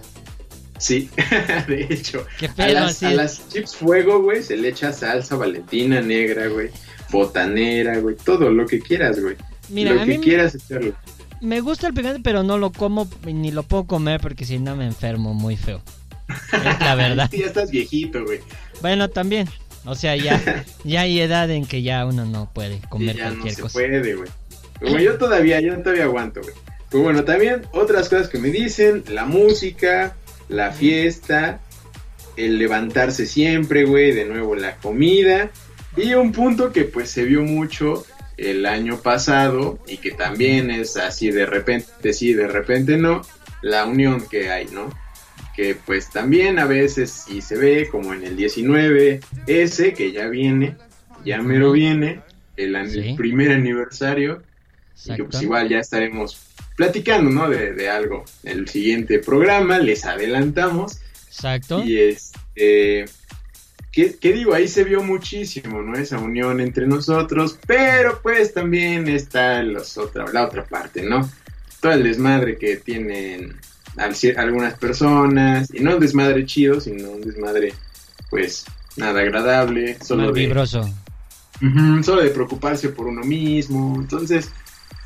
Sí, 0.77 1.10
de 1.67 1.88
hecho. 1.89 2.25
a, 2.58 2.69
las, 2.69 3.49
chips 3.49 3.75
fuego, 3.75 4.21
güey, 4.21 4.43
se 4.43 4.56
le 4.56 4.69
echa 4.69 4.93
salsa 4.93 5.36
valentina 5.36 5.99
negra, 6.01 6.47
güey, 6.47 6.69
botanera, 7.10 7.97
güey, 7.99 8.15
todo 8.15 8.51
lo 8.51 8.67
que 8.67 8.80
quieras, 8.80 9.19
güey. 9.19 9.36
Mira, 9.69 9.93
lo 9.93 10.06
que 10.06 10.19
quieras 10.19 10.54
echarlo. 10.54 10.93
Me 11.39 11.60
gusta 11.62 11.88
el 11.88 11.95
picante, 11.95 12.21
pero 12.23 12.43
no 12.43 12.60
lo 12.60 12.71
como 12.71 13.10
ni 13.25 13.51
lo 13.51 13.63
puedo 13.63 13.86
comer 13.86 14.21
porque 14.21 14.45
si 14.45 14.60
no 14.60 14.75
me 14.75 14.86
enfermo 14.86 15.34
muy 15.34 15.58
feo. 15.58 15.82
Es 16.54 16.80
la 16.80 16.93
verdad. 16.93 17.30
ya 17.34 17.47
estás 17.47 17.71
viejito, 17.71 18.23
güey. 18.23 18.41
Bueno, 18.82 19.10
también. 19.10 19.49
O 19.86 19.95
sea, 19.95 20.15
ya, 20.15 20.65
ya 20.84 21.01
hay 21.01 21.19
edad 21.19 21.49
en 21.49 21.65
que 21.65 21.82
ya 21.82 22.06
uno 22.06 22.25
no 22.25 22.51
puede 22.54 22.80
comer 22.89 23.15
ya 23.15 23.30
cualquier 23.30 23.60
no 23.60 23.69
se 23.69 23.73
puede, 23.73 24.15
güey. 24.15 24.30
Bueno, 24.82 25.00
yo 25.00 25.17
todavía, 25.17 25.62
yo 25.62 25.78
todavía 25.78 26.06
aguanto, 26.06 26.41
güey. 26.41 26.56
Pero 26.89 27.04
bueno, 27.04 27.24
también 27.24 27.62
otras 27.72 28.10
cosas 28.10 28.28
que 28.28 28.39
me 28.39 28.50
dicen, 28.50 29.04
la 29.08 29.26
música, 29.26 30.15
la 30.50 30.72
fiesta, 30.72 31.62
el 32.36 32.58
levantarse 32.58 33.26
siempre, 33.26 33.86
güey, 33.86 34.12
de 34.12 34.26
nuevo 34.26 34.56
la 34.56 34.76
comida. 34.78 35.52
Y 35.96 36.13
un 36.15 36.32
punto 36.32 36.72
que 36.72 36.84
pues 36.84 37.10
se 37.10 37.24
vio 37.24 37.44
mucho 37.44 38.06
el 38.38 38.65
año 38.65 38.98
pasado 39.02 39.80
y 39.88 39.98
que 39.98 40.12
también 40.12 40.72
es 40.72 40.98
así 40.98 41.32
de 41.32 41.46
repente 41.46 42.13
sí, 42.13 42.34
de 42.34 42.48
repente 42.48 42.98
no, 42.98 43.22
la 43.62 43.86
unión 43.86 44.26
que 44.28 44.50
hay, 44.50 44.65
¿no? 44.65 44.89
Que 45.56 45.76
pues 45.76 46.10
también 46.10 46.58
a 46.58 46.65
veces 46.65 47.26
sí 47.28 47.41
se 47.41 47.56
ve 47.56 47.88
como 47.89 48.13
en 48.13 48.24
el 48.24 48.36
19 48.36 49.20
ese 49.48 49.94
que 49.94 50.12
ya 50.12 50.28
viene, 50.28 50.76
ya 51.24 51.41
mero 51.41 51.72
viene, 51.72 52.22
el 52.58 53.15
primer 53.15 53.52
aniversario 53.52 54.41
y 55.05 55.15
que 55.15 55.23
pues 55.23 55.41
igual 55.41 55.69
ya 55.69 55.79
estaremos 55.79 56.37
platicando, 56.75 57.29
¿no? 57.29 57.49
De, 57.49 57.89
algo 57.89 58.25
en 58.43 58.59
el 58.59 58.67
siguiente 58.67 59.19
programa, 59.19 59.79
les 59.79 60.05
adelantamos. 60.05 60.99
Exacto. 61.27 61.83
Y 61.83 61.99
este, 61.99 63.05
¿qué, 63.91 64.33
digo? 64.33 64.53
Ahí 64.53 64.67
se 64.67 64.83
vio 64.83 65.03
muchísimo, 65.03 65.81
¿no? 65.81 65.97
Esa 65.97 66.17
unión 66.17 66.59
entre 66.59 66.87
nosotros, 66.87 67.59
pero 67.67 68.19
pues 68.21 68.53
también 68.53 69.07
está 69.07 69.61
los 69.63 69.97
otra, 69.97 70.25
la 70.31 70.45
otra 70.45 70.65
parte, 70.65 71.03
¿no? 71.03 71.29
Todo 71.79 71.93
el 71.93 72.03
desmadre 72.03 72.57
que 72.57 72.77
tienen 72.77 73.59
algunas 74.37 74.77
personas, 74.77 75.69
y 75.73 75.81
no 75.81 75.95
un 75.95 75.99
desmadre 75.99 76.45
chido, 76.45 76.79
sino 76.79 77.11
un 77.11 77.21
desmadre, 77.21 77.73
pues, 78.29 78.65
nada 78.95 79.21
agradable. 79.21 79.97
Solo 80.03 80.31
vibroso. 80.31 80.89
solo 82.03 82.21
de 82.21 82.29
preocuparse 82.29 82.89
por 82.89 83.07
uno 83.07 83.21
mismo. 83.21 83.95
Entonces, 83.99 84.51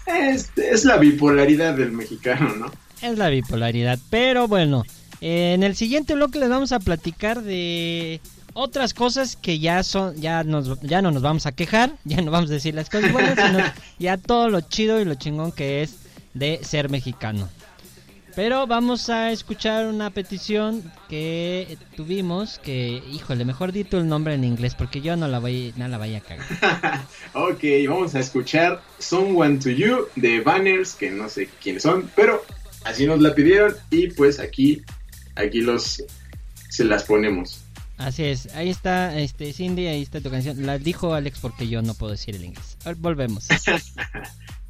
es, 0.07 0.51
es 0.57 0.85
la 0.85 0.97
bipolaridad 0.97 1.75
del 1.75 1.91
mexicano, 1.91 2.55
¿no? 2.55 2.71
Es 3.01 3.17
la 3.17 3.29
bipolaridad. 3.29 3.99
Pero 4.09 4.47
bueno, 4.47 4.83
en 5.21 5.63
el 5.63 5.75
siguiente 5.75 6.15
bloque 6.15 6.39
les 6.39 6.49
vamos 6.49 6.71
a 6.71 6.79
platicar 6.79 7.41
de 7.41 8.21
otras 8.53 8.93
cosas 8.93 9.35
que 9.35 9.59
ya 9.59 9.83
son, 9.83 10.15
ya 10.15 10.43
nos, 10.43 10.79
ya 10.81 11.01
no 11.01 11.11
nos 11.11 11.21
vamos 11.21 11.45
a 11.45 11.51
quejar, 11.51 11.93
ya 12.05 12.21
no 12.21 12.31
vamos 12.31 12.49
a 12.49 12.53
decir 12.53 12.73
las 12.73 12.89
cosas 12.89 13.11
buenas, 13.11 13.35
sino 13.35 13.59
ya 13.99 14.17
todo 14.17 14.49
lo 14.49 14.61
chido 14.61 14.99
y 14.99 15.05
lo 15.05 15.15
chingón 15.15 15.51
que 15.51 15.83
es 15.83 15.97
de 16.33 16.59
ser 16.63 16.89
mexicano. 16.89 17.49
Pero 18.35 18.67
vamos 18.67 19.09
a 19.09 19.31
escuchar 19.31 19.87
una 19.87 20.09
petición 20.09 20.91
que 21.07 21.77
tuvimos, 21.95 22.59
que, 22.59 23.01
híjole, 23.11 23.45
mejor 23.45 23.71
di 23.71 23.85
tú 23.85 23.95
el 23.97 24.09
nombre 24.09 24.33
en 24.33 24.43
inglés 24.43 24.75
porque 24.75 24.99
yo 24.99 25.15
no 25.15 25.29
la 25.29 25.39
voy, 25.39 25.73
no 25.77 25.87
la 25.87 25.97
vaya 25.97 26.17
a 26.17 26.21
cagar. 26.21 27.05
ok, 27.33 27.63
vamos 27.87 28.13
a 28.13 28.19
escuchar 28.19 28.81
Someone 28.99 29.59
to 29.59 29.69
You 29.69 30.07
de 30.17 30.41
Banners, 30.41 30.95
que 30.95 31.11
no 31.11 31.29
sé 31.29 31.47
quiénes 31.63 31.83
son, 31.83 32.11
pero 32.13 32.43
así 32.83 33.05
nos 33.05 33.21
la 33.21 33.33
pidieron 33.33 33.73
y 33.89 34.09
pues 34.09 34.39
aquí, 34.39 34.83
aquí 35.35 35.61
los, 35.61 36.03
se 36.69 36.83
las 36.83 37.03
ponemos. 37.03 37.61
Así 37.97 38.25
es, 38.25 38.53
ahí 38.53 38.69
está 38.69 39.17
este 39.17 39.53
Cindy, 39.53 39.87
ahí 39.87 40.01
está 40.01 40.19
tu 40.19 40.29
canción. 40.29 40.65
La 40.65 40.77
dijo 40.77 41.13
Alex 41.13 41.39
porque 41.39 41.69
yo 41.69 41.81
no 41.81 41.93
puedo 41.93 42.11
decir 42.11 42.35
el 42.35 42.43
inglés. 42.43 42.77
volvemos. 42.97 43.47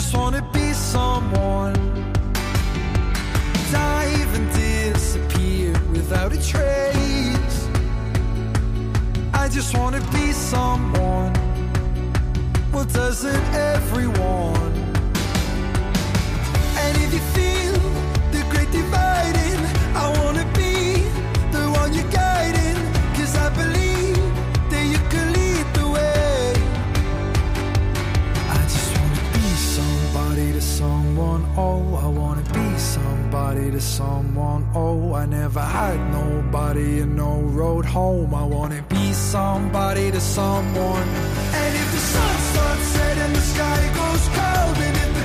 just 0.00 0.16
wanna 0.16 0.48
be 0.52 0.72
someone. 0.72 1.74
Dive 3.72 4.32
and 4.38 4.48
disappear 4.54 5.72
without 5.90 6.32
a 6.32 6.36
trace. 6.36 7.58
I 9.34 9.48
just 9.48 9.76
wanna 9.76 10.00
be 10.12 10.30
someone. 10.30 11.32
Well, 12.72 12.84
doesn't 12.84 13.44
everyone? 13.54 14.57
Oh, 31.60 31.82
I 32.06 32.06
wanna 32.06 32.46
be 32.60 32.78
somebody 32.78 33.72
to 33.72 33.80
someone. 33.80 34.62
Oh, 34.76 35.14
I 35.14 35.26
never 35.26 35.60
had 35.60 35.98
nobody 36.12 37.00
and 37.00 37.16
no 37.16 37.40
road 37.40 37.84
home. 37.84 38.32
I 38.32 38.44
wanna 38.44 38.82
be 38.88 39.12
somebody 39.12 40.12
to 40.12 40.20
someone. 40.20 41.08
And 41.62 41.72
if 41.82 41.88
the 41.96 42.02
sun 42.12 42.36
starts 42.52 42.86
setting, 42.94 43.32
the 43.32 43.44
sky 43.52 43.80
goes 44.00 44.24
cold, 44.38 44.76
and 44.86 44.96
if 45.04 45.17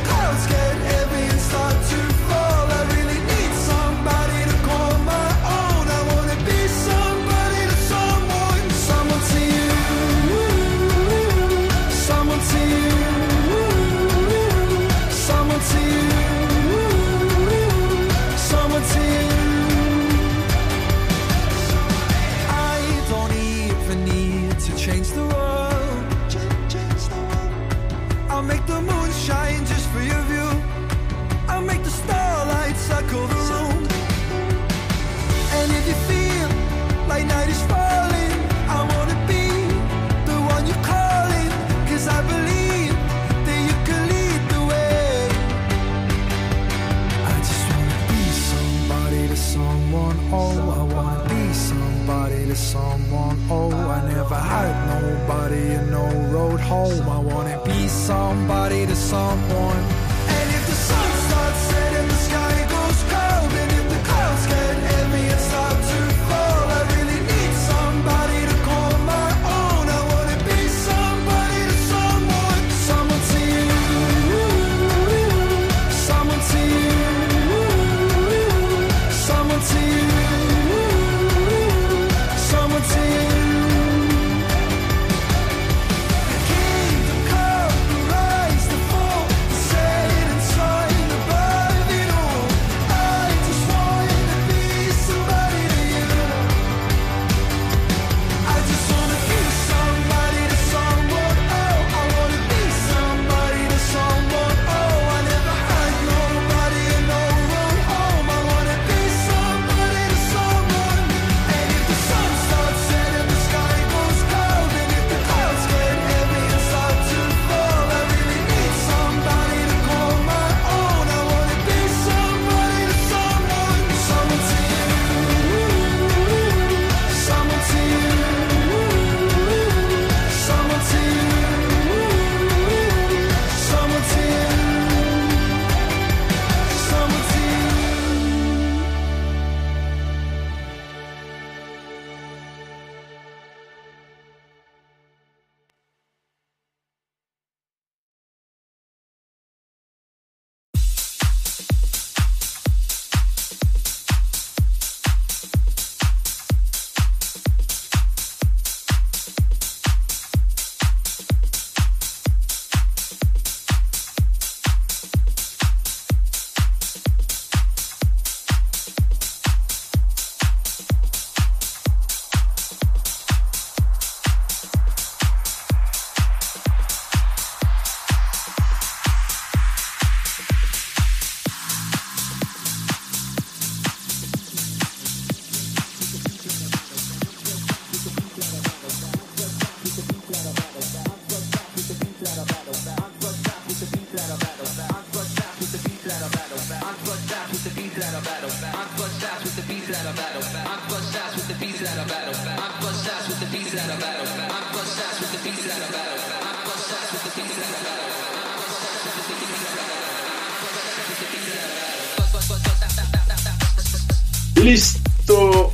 Listo. 214.56 215.74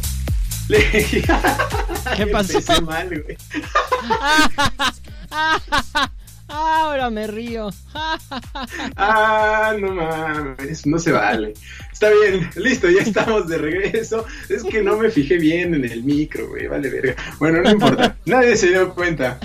¿Qué 2.15 2.27
pasó? 2.27 2.81
mal. 2.81 3.09
Ahora 6.47 7.09
me 7.09 7.27
río. 7.27 7.69
ah, 8.95 9.73
no 10.85 10.99
se 10.99 11.11
vale. 11.11 11.53
Está 12.01 12.11
bien, 12.11 12.49
listo, 12.55 12.89
ya 12.89 13.01
estamos 13.01 13.49
de 13.49 13.57
regreso. 13.57 14.25
Es 14.47 14.63
que 14.63 14.81
no 14.81 14.95
me 14.95 15.09
fijé 15.09 15.37
bien 15.37 15.73
en 15.73 15.83
el 15.83 16.01
micro, 16.05 16.47
güey, 16.47 16.65
vale 16.67 16.89
verga. 16.89 17.13
Bueno, 17.39 17.61
no 17.61 17.71
importa, 17.71 18.15
nadie 18.25 18.55
se 18.55 18.69
dio 18.69 18.95
cuenta. 18.95 19.37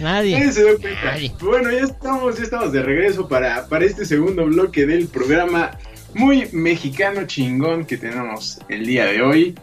Nadie. 0.00 0.38
Nadie 0.38 0.52
se 0.52 0.64
dio 0.64 0.78
cuenta. 0.80 1.04
Nadie. 1.04 1.30
Bueno, 1.40 1.70
ya 1.70 1.80
estamos, 1.80 2.38
ya 2.38 2.44
estamos 2.44 2.72
de 2.72 2.82
regreso 2.82 3.28
para, 3.28 3.68
para 3.68 3.84
este 3.84 4.06
segundo 4.06 4.46
bloque 4.46 4.86
del 4.86 5.08
programa 5.08 5.72
muy 6.14 6.48
mexicano 6.52 7.26
chingón 7.26 7.84
que 7.84 7.98
tenemos 7.98 8.58
el 8.70 8.86
día 8.86 9.04
de 9.04 9.20
hoy. 9.20 9.54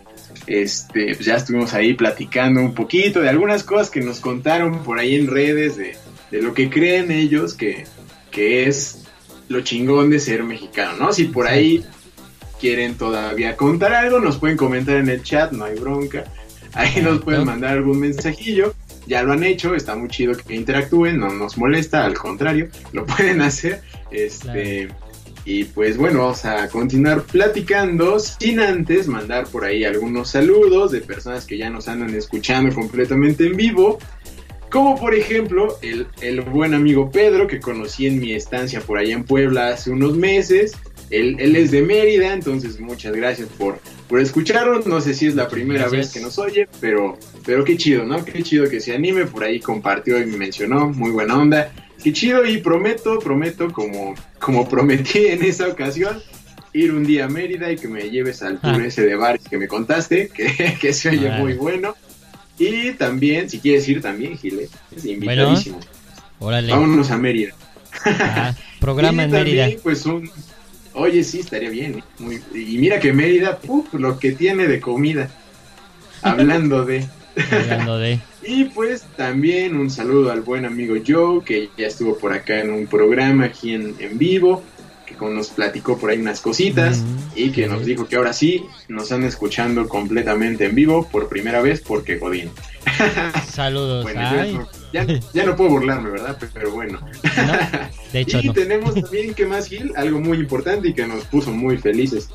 Este, 0.46 1.16
pues 1.16 1.26
ya 1.26 1.38
estuvimos 1.38 1.74
ahí 1.74 1.96
platicando 1.96 2.62
un 2.62 2.76
poquito 2.76 3.20
de 3.20 3.30
algunas 3.30 3.64
cosas 3.64 3.90
que 3.90 4.02
nos 4.02 4.20
contaron 4.20 4.84
por 4.84 5.00
ahí 5.00 5.16
en 5.16 5.26
redes 5.26 5.76
de, 5.76 5.98
de 6.30 6.42
lo 6.44 6.54
que 6.54 6.70
creen 6.70 7.10
ellos 7.10 7.56
que, 7.56 7.86
que 8.30 8.68
es 8.68 8.99
lo 9.50 9.62
chingón 9.62 10.10
de 10.10 10.20
ser 10.20 10.44
mexicano, 10.44 10.98
¿no? 10.98 11.12
Si 11.12 11.26
por 11.26 11.48
ahí 11.48 11.84
quieren 12.60 12.96
todavía 12.96 13.58
contar 13.58 13.94
algo, 13.94 14.20
nos 14.20 14.38
pueden 14.38 14.58
comentar 14.58 14.98
en 14.98 15.10
el 15.10 15.24
chat, 15.24 15.52
no 15.52 15.66
hay 15.66 15.76
bronca. 15.76 16.24
Ahí 16.74 17.02
nos 17.02 17.22
pueden 17.22 17.46
mandar 17.46 17.74
algún 17.74 18.00
mensajillo. 18.00 18.74
Ya 19.08 19.24
lo 19.24 19.34
han 19.34 19.44
hecho, 19.44 19.74
está 19.74 19.96
muy 19.96 20.08
chido 20.08 20.34
que 20.34 20.56
interactúen, 20.56 21.20
no 21.20 21.34
nos 21.34 21.58
molesta, 21.58 22.06
al 22.06 22.14
contrario, 22.14 22.70
lo 22.94 23.06
pueden 23.08 23.42
hacer. 23.42 23.82
Este, 24.12 24.88
y 25.46 25.64
pues 25.64 25.98
bueno, 25.98 26.20
vamos 26.20 26.46
a 26.46 26.70
continuar 26.70 27.24
platicando 27.24 28.20
sin 28.20 28.60
antes 28.60 29.08
mandar 29.08 29.48
por 29.48 29.66
ahí 29.66 29.84
algunos 29.84 30.30
saludos 30.30 30.92
de 30.92 31.02
personas 31.02 31.46
que 31.46 31.58
ya 31.58 31.72
nos 31.72 31.88
andan 31.88 32.14
escuchando 32.14 32.74
completamente 32.76 33.48
en 33.48 33.56
vivo. 33.56 33.98
Como 34.70 35.00
por 35.00 35.16
ejemplo 35.16 35.78
el, 35.82 36.08
el 36.22 36.42
buen 36.42 36.74
amigo 36.74 37.10
Pedro 37.12 37.48
que 37.48 37.60
conocí 37.60 38.06
en 38.08 38.20
mi 38.20 38.34
estancia 38.34 38.82
por 38.82 38.98
allá 39.00 39.14
en 39.14 39.24
Puebla 39.24 39.70
hace 39.70 39.90
unos 39.92 40.16
meses. 40.16 40.74
Él, 41.10 41.38
él 41.40 41.56
es 41.56 41.72
de 41.72 41.82
Mérida, 41.82 42.34
entonces 42.34 42.80
muchas 42.80 43.16
gracias 43.16 43.48
por, 43.58 43.80
por 44.08 44.20
escucharnos. 44.20 44.86
No 44.86 45.02
sé 45.02 45.16
si 45.16 45.26
es 45.26 45.34
la 45.34 45.48
primera 45.48 45.82
Gracias. 45.90 46.00
vez 46.02 46.14
que 46.14 46.20
nos 46.22 46.38
oye, 46.38 46.68
pero, 46.80 47.18
pero 47.46 47.64
qué 47.66 47.78
chido, 47.78 48.06
¿no? 48.06 48.24
Qué 48.24 48.44
chido 48.44 48.70
que 48.70 48.80
se 48.80 48.94
anime. 48.94 49.26
Por 49.26 49.44
ahí 49.44 49.60
compartió 49.60 50.22
y 50.22 50.26
me 50.28 50.38
mencionó. 50.38 50.88
Muy 50.90 51.10
buena 51.10 51.36
onda. 51.36 51.72
Qué 52.04 52.14
chido 52.14 52.46
y 52.46 52.58
prometo, 52.60 53.18
prometo, 53.18 53.72
como, 53.74 54.14
como 54.40 54.70
prometí 54.70 55.26
en 55.28 55.44
esa 55.44 55.68
ocasión, 55.68 56.22
ir 56.74 56.94
un 56.94 57.04
día 57.04 57.26
a 57.26 57.28
Mérida 57.28 57.72
y 57.72 57.76
que 57.76 57.88
me 57.88 58.08
lleves 58.12 58.44
al 58.44 58.62
tour 58.62 58.76
Ah. 58.80 58.86
ese 58.86 59.04
de 59.04 59.16
bares 59.16 59.42
que 59.50 59.58
me 59.58 59.68
contaste, 59.68 60.28
que, 60.30 60.78
que 60.80 60.94
se 60.94 61.10
oye 61.10 61.28
Vale. 61.28 61.42
muy 61.42 61.54
bueno. 61.54 61.96
Y 62.60 62.92
también, 62.92 63.50
si 63.50 63.60
quieres 63.60 63.88
ir 63.88 64.02
también, 64.02 64.38
Gile, 64.38 64.68
es 64.96 65.06
invitadísimo. 65.06 65.80
Órale. 66.40 66.72
Vámonos 66.72 67.10
a 67.12 67.18
Mérida. 67.18 67.54
Ah, 68.06 68.54
programa 68.80 69.24
Y 69.24 69.26
en 69.26 69.32
también, 69.32 69.58
Mérida. 69.58 69.82
Pues 69.82 70.06
un... 70.06 70.30
Oye, 70.94 71.24
sí, 71.24 71.40
estaría 71.40 71.70
bien. 71.70 72.00
¿eh? 72.00 72.04
Muy- 72.20 72.42
Y 72.54 72.78
mira 72.78 73.00
que 73.00 73.14
Mérida, 73.14 73.60
lo 73.94 74.20
que 74.20 74.34
tiene 74.34 74.68
de 74.68 74.80
comida. 74.80 75.30
Hablando 76.22 76.86
de... 76.86 77.08
Hablando 77.52 77.98
de. 77.98 78.20
Y 78.42 78.66
pues 78.66 79.04
también 79.18 79.76
un 79.76 79.90
saludo 79.90 80.32
al 80.32 80.42
buen 80.42 80.66
amigo 80.66 80.96
Joe, 81.06 81.44
que 81.44 81.70
ya 81.78 81.88
estuvo 81.88 82.18
por 82.18 82.32
acá 82.34 82.62
en 82.62 82.72
un 82.72 82.88
programa 82.88 83.46
aquí 83.46 83.74
en, 83.74 83.96
en 84.00 84.18
vivo, 84.18 84.64
que 85.16 85.26
nos 85.26 85.50
platicó 85.50 85.98
por 85.98 86.10
ahí 86.10 86.20
unas 86.20 86.42
cositas 86.42 87.04
y 87.36 87.52
que 87.52 87.68
nos 87.68 87.86
dijo 87.86 88.08
que 88.08 88.16
ahora 88.16 88.34
sí 88.34 88.66
nos 88.88 89.04
están 89.04 89.24
escuchando 89.24 89.88
completamente 89.88 90.66
en 90.66 90.76
vivo 90.76 91.08
por 91.10 91.30
primera 91.30 91.62
vez 91.62 91.82
porque 91.82 92.18
Godín. 92.18 92.50
Saludos. 93.52 94.04
Bueno, 94.04 94.22
ya 94.22 94.46
no, 94.46 94.70
ya, 94.94 95.20
ya 95.34 95.46
no 95.46 95.56
puedo 95.56 95.72
burlarme, 95.72 96.12
¿verdad? 96.12 96.38
Pero 96.54 96.72
bueno. 96.72 97.00
no, 97.00 97.90
de 98.14 98.20
hecho 98.20 98.40
y 98.40 98.48
no. 98.48 98.54
tenemos 98.54 98.96
también, 98.96 99.34
que 99.34 99.46
más, 99.46 99.68
Gil? 99.68 99.92
Algo 99.96 100.20
muy 100.20 100.38
importante 100.38 100.90
y 100.90 100.94
que 100.94 101.06
nos 101.06 101.24
puso 101.26 101.52
muy 101.52 101.78
felices. 101.78 102.30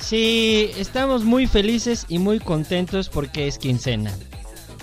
Sí, 0.00 0.70
estamos 0.76 1.24
muy 1.24 1.46
felices 1.46 2.06
y 2.08 2.18
muy 2.18 2.38
contentos 2.38 3.08
porque 3.08 3.48
es 3.48 3.58
quincena. 3.58 4.12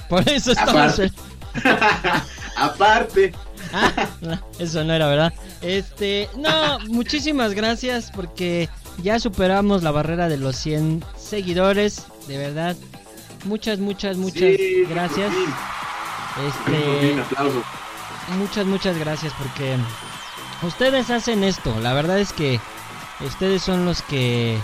Por 0.09 0.27
eso 0.29 0.51
estamos. 0.51 0.99
Aparte. 1.63 2.13
Aparte, 2.55 3.33
Ah, 3.73 4.09
no, 4.21 4.39
eso 4.59 4.83
no 4.83 4.93
era 4.93 5.07
verdad. 5.07 5.33
Este, 5.61 6.29
no, 6.37 6.79
muchísimas 6.87 7.53
gracias 7.53 8.11
porque 8.15 8.69
ya 9.01 9.19
superamos 9.19 9.83
la 9.83 9.91
barrera 9.91 10.29
de 10.29 10.37
los 10.37 10.55
100 10.57 11.03
seguidores, 11.17 12.05
de 12.27 12.37
verdad. 12.37 12.75
Muchas, 13.45 13.79
muchas, 13.79 14.17
muchas 14.17 14.55
sí, 14.55 14.83
gracias. 14.89 15.33
Este, 16.47 17.15
muchas, 18.37 18.65
muchas 18.65 18.97
gracias 18.97 19.33
porque 19.37 19.75
ustedes 20.61 21.09
hacen 21.09 21.43
esto. 21.43 21.77
La 21.81 21.93
verdad 21.93 22.19
es 22.19 22.31
que 22.31 22.59
ustedes 23.25 23.61
son 23.61 23.85
los 23.85 24.01
que 24.03 24.57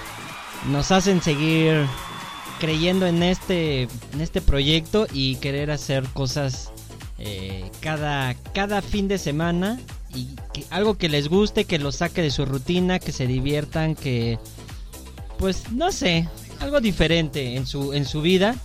nos 0.67 0.91
hacen 0.91 1.21
seguir 1.21 1.85
creyendo 2.59 3.05
en 3.05 3.23
este, 3.23 3.83
en 4.13 4.21
este 4.21 4.41
proyecto 4.41 5.07
y 5.11 5.37
querer 5.37 5.71
hacer 5.71 6.07
cosas 6.09 6.71
eh, 7.19 7.69
cada, 7.81 8.33
cada 8.53 8.81
fin 8.81 9.07
de 9.07 9.17
semana 9.17 9.79
y 10.13 10.27
que, 10.53 10.65
algo 10.69 10.97
que 10.97 11.09
les 11.09 11.27
guste, 11.27 11.65
que 11.65 11.79
los 11.79 11.97
saque 11.97 12.21
de 12.21 12.31
su 12.31 12.45
rutina, 12.45 12.99
que 12.99 13.11
se 13.11 13.27
diviertan, 13.27 13.95
que 13.95 14.39
pues 15.37 15.71
no 15.71 15.91
sé, 15.91 16.27
algo 16.59 16.81
diferente 16.81 17.55
en 17.55 17.65
su, 17.65 17.93
en 17.93 18.05
su 18.05 18.21
vida 18.21 18.55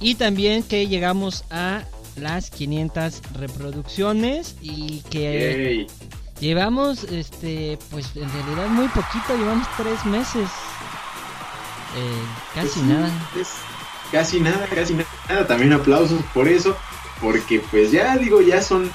y 0.00 0.14
también 0.16 0.62
que 0.62 0.86
llegamos 0.88 1.44
a 1.50 1.84
las 2.16 2.50
500 2.50 3.22
reproducciones 3.34 4.56
y 4.62 5.00
que 5.10 5.86
Yay. 5.86 5.86
llevamos 6.40 7.04
este 7.04 7.78
pues 7.90 8.06
en 8.16 8.30
realidad 8.32 8.68
muy 8.68 8.88
poquito 8.88 9.36
llevamos 9.36 9.66
tres 9.76 10.04
meses 10.06 10.48
Eh, 11.96 12.22
casi 12.54 12.80
Pues 12.80 12.86
nada 12.86 13.10
es 13.40 13.48
casi 14.12 14.40
nada, 14.40 14.66
casi 14.66 14.94
nada. 15.28 15.46
También 15.46 15.72
aplausos 15.72 16.20
por 16.34 16.48
eso, 16.48 16.76
porque 17.20 17.60
pues 17.70 17.90
ya 17.90 18.16
digo, 18.16 18.40
ya 18.42 18.60
son, 18.62 18.90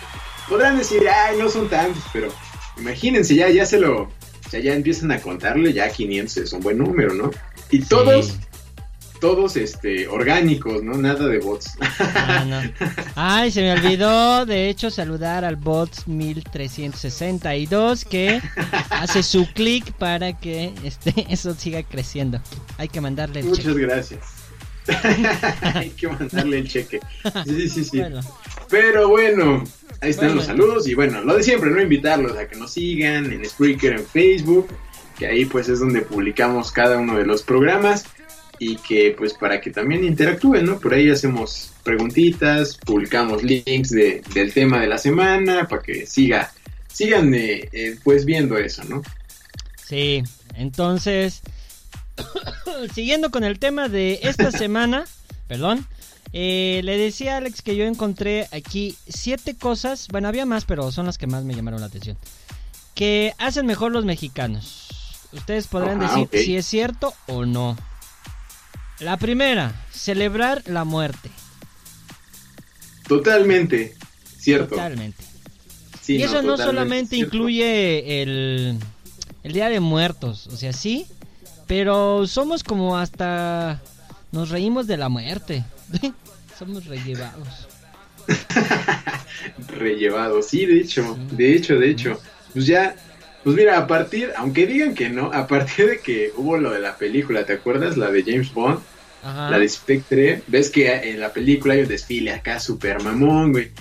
podrán 0.48 0.78
decir, 0.78 1.02
ay, 1.08 1.38
no 1.38 1.50
son 1.50 1.70
tantos, 1.70 2.04
pero 2.14 2.30
imagínense, 2.78 3.36
ya, 3.36 3.50
ya 3.50 3.66
se 3.66 3.80
lo, 3.80 4.10
sea, 4.52 4.60
ya 4.60 4.74
empiezan 4.74 5.12
a 5.12 5.20
contarle, 5.20 5.74
ya 5.74 5.90
500 5.90 6.38
es 6.38 6.54
un 6.54 6.60
buen 6.60 6.78
número, 6.78 7.14
¿no? 7.14 7.32
Y 7.72 7.80
todos, 7.80 8.28
Sí. 8.28 8.34
todos, 9.22 9.56
este, 9.56 10.08
orgánicos, 10.10 10.84
¿no? 10.84 10.98
Nada 10.98 11.28
de 11.28 11.40
bots. 11.40 11.78
Ah, 12.00 12.46
no. 12.46 12.60
Ay, 13.16 13.52
se 13.52 13.62
me 13.62 13.72
olvidó, 13.72 14.46
de 14.46 14.70
hecho, 14.70 14.92
saludar 14.92 15.46
al 15.46 15.56
bot 15.56 16.06
1362 16.06 18.04
que 18.04 18.42
hace 18.90 19.24
su 19.24 19.48
clic 19.54 19.94
para 19.94 20.38
que 20.38 20.74
este 20.84 21.14
eso 21.30 21.56
siga 21.56 21.82
creciendo. 21.84 22.42
Hay 22.78 22.90
que 22.90 23.00
mandarle 23.00 23.40
el 23.40 23.46
Muchas 23.48 23.78
gracias. 23.78 24.20
Hay 25.62 25.90
que 25.92 26.08
mandarle 26.08 26.60
el 26.60 26.68
cheque. 26.68 27.00
Sí, 27.46 27.70
sí, 27.70 27.84
sí. 27.84 28.00
Bueno, 28.00 28.22
Pero 28.70 29.10
bueno, 29.10 29.64
ahí 30.02 30.10
están 30.10 30.28
Bueno. 30.28 30.36
los 30.36 30.46
saludos 30.46 30.88
y 30.88 30.96
bueno, 30.96 31.22
lo 31.22 31.36
de 31.36 31.44
siempre, 31.44 31.70
no 31.70 31.82
invitarlos 31.82 32.38
a 32.38 32.48
que 32.48 32.56
nos 32.56 32.72
sigan 32.74 33.32
en 33.32 33.46
Spreaker, 33.46 33.94
en 33.94 34.06
Facebook, 34.06 34.68
que 35.18 35.28
ahí 35.28 35.46
pues 35.46 35.70
es 35.70 35.80
donde 35.80 36.02
publicamos 36.02 36.72
cada 36.72 36.98
uno 36.98 37.18
de 37.18 37.26
los 37.26 37.44
programas 37.44 38.06
y 38.60 38.76
que 38.78 39.16
pues 39.18 39.34
para 39.34 39.60
que 39.60 39.72
también 39.72 40.04
interactúen, 40.04 40.66
¿no? 40.66 40.80
Por 40.80 40.94
ahí 40.94 41.10
hacemos 41.10 41.72
preguntitas, 41.84 42.78
publicamos 42.78 43.44
links 43.44 43.90
de, 43.90 44.22
del 44.34 44.54
tema 44.54 44.80
de 44.82 44.88
la 44.88 44.98
semana 44.98 45.68
para 45.68 45.82
que 45.82 46.06
siga, 46.06 46.52
sigan 46.92 47.34
eh, 47.34 47.70
eh, 47.72 47.98
pues 48.04 48.24
viendo 48.26 48.58
eso, 48.58 48.84
¿no? 48.84 49.02
sí, 49.88 50.24
entonces, 50.56 51.42
siguiendo 52.94 53.32
con 53.32 53.44
el 53.44 53.60
tema 53.60 53.90
de 53.90 54.20
esta 54.24 54.52
semana, 54.52 55.06
perdón, 55.48 55.86
eh, 56.34 56.82
le 56.84 56.98
decía 56.98 57.36
a 57.36 57.38
Alex 57.38 57.62
que 57.62 57.76
yo 57.76 57.86
encontré 57.86 58.48
aquí 58.52 58.96
siete 59.08 59.56
cosas, 59.56 60.08
bueno, 60.12 60.28
había 60.28 60.46
más, 60.46 60.66
pero 60.66 60.92
son 60.92 61.06
las 61.06 61.18
que 61.18 61.28
más 61.28 61.44
me 61.44 61.54
llamaron 61.54 61.82
la 61.82 61.88
atención, 61.88 62.18
que 62.96 63.34
hacen 63.38 63.66
mejor 63.66 63.92
los 63.92 64.06
mexicanos. 64.06 64.88
Ustedes 65.34 65.68
podrán 65.68 66.00
decir 66.00 66.28
si 66.32 66.58
es 66.58 66.66
cierto 66.66 67.14
o 67.28 67.46
no. 67.46 67.78
La 69.00 69.18
primera, 69.18 69.74
celebrar 69.92 70.62
la 70.66 70.84
muerte. 70.84 71.32
Totalmente, 73.08 73.96
cierto. 74.38 74.76
Totalmente. 74.76 75.24
Sí, 76.02 76.18
y 76.18 76.24
eso 76.24 76.42
no 76.42 76.58
solamente 76.58 77.16
incluye 77.16 78.22
el, 78.22 78.78
el 79.44 79.54
Día 79.54 79.70
de 79.70 79.80
Muertos, 79.80 80.48
o 80.48 80.58
sea, 80.58 80.74
sí, 80.74 81.08
pero 81.72 82.28
somos 82.28 82.66
como 82.66 82.98
hasta... 82.98 83.82
Nos 84.34 84.50
reímos 84.50 84.88
de 84.88 84.98
la 84.98 85.08
muerte. 85.08 85.64
somos 86.60 86.86
rellevados. 86.86 87.70
Rellevado, 89.80 90.42
sí, 90.42 90.66
de 90.66 90.82
hecho, 90.82 91.18
de 91.32 91.56
hecho, 91.56 91.80
de 91.80 91.90
hecho. 91.90 92.20
Pues 92.52 92.66
ya, 92.66 92.98
Pues 93.46 93.56
mira, 93.56 93.78
a 93.78 93.88
partir, 93.88 94.34
aunque 94.36 94.68
digan 94.68 94.94
que 94.94 95.10
no, 95.10 95.32
a 95.32 95.48
partir 95.48 95.88
de 95.88 96.00
que 96.00 96.34
hubo 96.36 96.58
lo 96.58 96.72
de 96.72 96.82
la 96.82 96.98
película, 96.98 97.46
¿te 97.46 97.54
acuerdas? 97.54 97.96
La 97.96 98.12
de 98.12 98.24
James 98.24 98.54
Bond, 98.54 98.82
la 99.24 99.58
de 99.58 99.70
Spectre, 99.70 100.44
ves 100.48 100.70
que 100.70 100.94
en 100.94 101.22
la 101.22 101.32
película 101.32 101.74
hay 101.74 101.84
un 101.84 101.88
desfile 101.88 102.34
acá 102.34 102.60
super 102.60 103.02
mamón, 103.02 103.54
güey. 103.54 103.72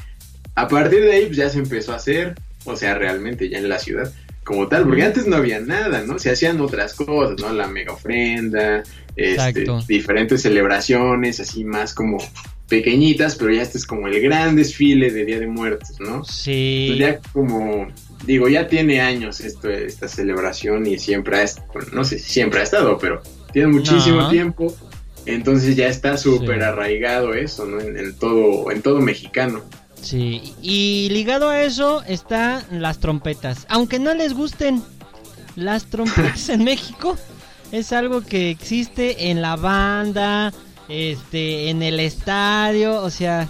A 0.55 0.69
partir 0.69 1.01
de 1.01 1.13
ahí 1.13 1.27
pues, 1.27 1.39
ya 1.39 1.51
se 1.51 1.59
empezó 1.59 1.93
a 1.93 1.97
hacer, 1.97 2.37
o 2.65 2.77
sea, 2.77 2.95
realmente 2.95 3.49
ya 3.49 3.59
en 3.59 3.69
la 3.69 3.81
ciudad 3.81 4.13
como 4.45 4.69
tal, 4.69 4.85
porque 4.85 5.03
antes 5.03 5.27
no 5.27 5.37
había 5.37 5.61
nada, 5.61 6.03
¿no? 6.03 6.19
Se 6.19 6.31
hacían 6.31 6.61
otras 6.61 6.95
cosas, 6.95 7.41
¿no? 7.41 7.53
La 7.53 7.69
mega 7.69 7.93
ofrenda, 7.93 8.83
este, 9.15 9.67
diferentes 9.87 10.43
celebraciones, 10.43 11.41
así 11.41 11.65
más 11.65 11.95
como 11.95 12.19
pequeñitas, 12.69 13.35
pero 13.35 13.53
ya 13.53 13.63
este 13.63 13.77
es 13.77 13.85
como 13.85 14.07
el 14.07 14.21
gran 14.21 14.57
desfile 14.57 15.11
de 15.11 15.25
Día 15.27 15.41
de 15.41 15.47
Muertos, 15.47 16.01
¿no? 16.01 16.25
Sí. 16.25 16.97
ya 16.99 17.19
como, 17.33 17.89
digo, 18.25 18.49
ya 18.49 18.69
tiene 18.69 19.01
años 19.01 19.41
esto, 19.41 19.69
esta 19.69 20.09
celebración 20.09 20.87
y 20.87 20.99
siempre 20.99 21.37
ha 21.37 21.43
estado, 21.43 21.69
no 21.93 22.05
sé 22.05 22.19
si 22.19 22.31
siempre 22.31 22.61
ha 22.61 22.63
estado, 22.63 22.97
pero 22.99 23.21
tiene 23.53 23.69
muchísimo 23.69 24.31
tiempo, 24.31 24.75
entonces 25.27 25.77
ya 25.77 25.89
está 25.89 26.17
súper 26.17 26.63
arraigado 26.63 27.35
eso, 27.35 27.67
¿no? 27.67 27.81
En, 27.81 28.15
todo, 28.15 28.71
en 28.71 28.81
todo 28.81 29.01
mexicano. 29.01 29.63
Sí, 30.03 30.55
y 30.63 31.09
ligado 31.11 31.49
a 31.49 31.63
eso 31.63 32.03
están 32.07 32.63
las 32.71 32.99
trompetas. 32.99 33.67
Aunque 33.69 33.99
no 33.99 34.15
les 34.15 34.33
gusten 34.35 34.83
las 35.57 35.85
trompetas 35.85 36.49
en 36.49 36.65
México, 36.65 37.17
es 37.73 37.93
algo 37.93 38.23
que 38.23 38.51
existe 38.51 39.31
en 39.31 39.43
la 39.43 39.57
banda, 39.57 40.53
este, 40.89 41.71
en 41.71 41.83
el 41.83 42.01
estadio, 42.01 43.03
o 43.03 43.11
sea... 43.11 43.49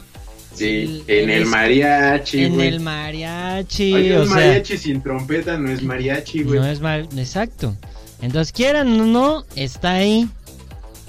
Sí, 0.55 1.05
en 1.07 1.31
el, 1.31 1.47
mariachi, 1.47 2.45
En 2.45 2.61
el 2.61 2.81
mariachi. 2.81 4.13
o 4.13 4.27
mariachi 4.27 4.77
sin 4.77 5.01
trompeta 5.01 5.57
no 5.57 5.71
es 5.71 5.83
mariachi, 5.83 6.43
güey. 6.43 6.59
No 6.59 6.67
es 6.67 6.81
mar... 6.81 7.07
Exacto. 7.17 7.77
Entonces, 8.21 8.53
quieran 8.53 9.01
o 9.01 9.07
no, 9.07 9.45
está 9.55 9.93
ahí. 9.93 10.29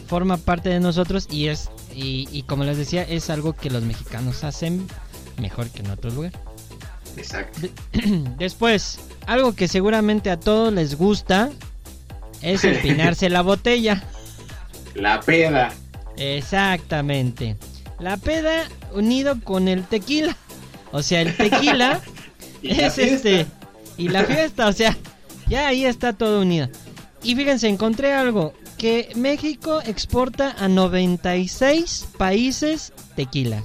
Forma 0.07 0.37
parte 0.37 0.69
de 0.69 0.79
nosotros 0.79 1.27
y 1.29 1.47
es... 1.47 1.69
Y, 1.93 2.29
y 2.31 2.43
como 2.43 2.63
les 2.63 2.77
decía, 2.77 3.03
es 3.03 3.29
algo 3.29 3.53
que 3.53 3.69
los 3.69 3.83
mexicanos 3.83 4.43
hacen 4.45 4.87
mejor 5.41 5.69
que 5.69 5.79
en 5.79 5.91
otro 5.91 6.11
lugar. 6.11 6.31
Exacto. 7.17 7.67
Después, 8.37 8.99
algo 9.27 9.53
que 9.53 9.67
seguramente 9.67 10.31
a 10.31 10.39
todos 10.39 10.71
les 10.71 10.95
gusta 10.95 11.49
es 12.41 12.63
empinarse 12.63 13.29
la 13.29 13.41
botella. 13.41 14.03
La 14.95 15.19
peda. 15.19 15.73
Exactamente. 16.17 17.57
La 17.99 18.17
peda 18.17 18.67
unido 18.93 19.39
con 19.41 19.67
el 19.67 19.83
tequila. 19.83 20.35
O 20.91 21.01
sea, 21.01 21.21
el 21.21 21.35
tequila 21.35 22.01
es 22.63 22.97
este. 22.97 23.45
Y 23.97 24.09
la 24.09 24.23
fiesta, 24.23 24.67
o 24.67 24.73
sea, 24.73 24.97
ya 25.47 25.67
ahí 25.67 25.85
está 25.85 26.13
todo 26.13 26.41
unido. 26.41 26.69
Y 27.23 27.35
fíjense, 27.35 27.67
encontré 27.67 28.13
algo. 28.13 28.53
Que 28.77 29.09
México 29.15 29.79
exporta 29.85 30.55
a 30.57 30.67
96 30.67 32.07
países 32.17 32.93
tequila. 33.15 33.63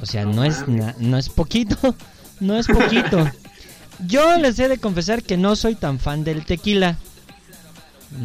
O 0.00 0.06
sea, 0.06 0.24
no, 0.24 0.44
es, 0.44 0.64
no 0.66 1.16
es 1.18 1.28
poquito, 1.28 1.94
no 2.40 2.56
es 2.56 2.66
poquito. 2.66 3.30
Yo 4.06 4.36
les 4.38 4.58
he 4.58 4.68
de 4.68 4.78
confesar 4.78 5.22
que 5.22 5.36
no 5.36 5.56
soy 5.56 5.74
tan 5.74 5.98
fan 5.98 6.24
del 6.24 6.44
tequila. 6.44 6.98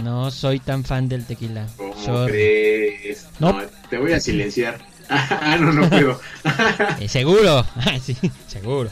No 0.04 0.30
soy 0.32 0.60
tan 0.60 0.84
fan 0.84 1.10
del 1.10 1.26
tequila. 1.26 1.68
¿Cómo 1.78 2.26
crees? 2.26 3.28
No. 3.40 3.60
te 3.90 3.98
voy 3.98 4.14
a 4.14 4.20
silenciar. 4.20 4.80
ah, 5.10 5.58
no, 5.60 5.72
no 5.72 5.90
puedo. 5.90 6.20
Eh, 7.00 7.08
seguro, 7.08 7.66
sí, 8.04 8.16
seguro. 8.48 8.90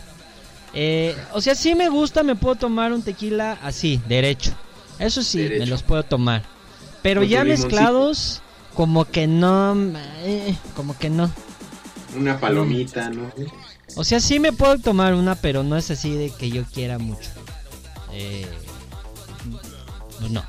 Eh, 0.73 1.15
o 1.33 1.41
sea, 1.41 1.55
sí 1.55 1.75
me 1.75 1.89
gusta, 1.89 2.23
me 2.23 2.35
puedo 2.35 2.55
tomar 2.55 2.93
un 2.93 3.01
tequila 3.01 3.57
así, 3.63 4.01
derecho. 4.07 4.51
Eso 4.99 5.21
sí, 5.21 5.47
me 5.59 5.65
los 5.65 5.83
puedo 5.83 6.03
tomar. 6.03 6.43
Pero 7.01 7.23
ya 7.23 7.43
mezclados, 7.43 8.41
como 8.73 9.05
que 9.05 9.27
no, 9.27 9.75
eh, 10.23 10.55
como 10.75 10.97
que 10.97 11.09
no 11.09 11.31
una 12.17 12.39
palomita, 12.39 13.09
¿no? 13.09 13.31
O 13.95 14.03
sea, 14.03 14.19
sí 14.19 14.39
me 14.39 14.51
puedo 14.51 14.77
tomar 14.79 15.13
una, 15.13 15.35
pero 15.35 15.63
no 15.63 15.77
es 15.77 15.89
así 15.91 16.15
de 16.15 16.29
que 16.29 16.49
yo 16.49 16.63
quiera 16.65 16.97
mucho. 16.97 17.29
Eh, 18.13 18.45
pues 20.19 20.31
no. 20.31 20.43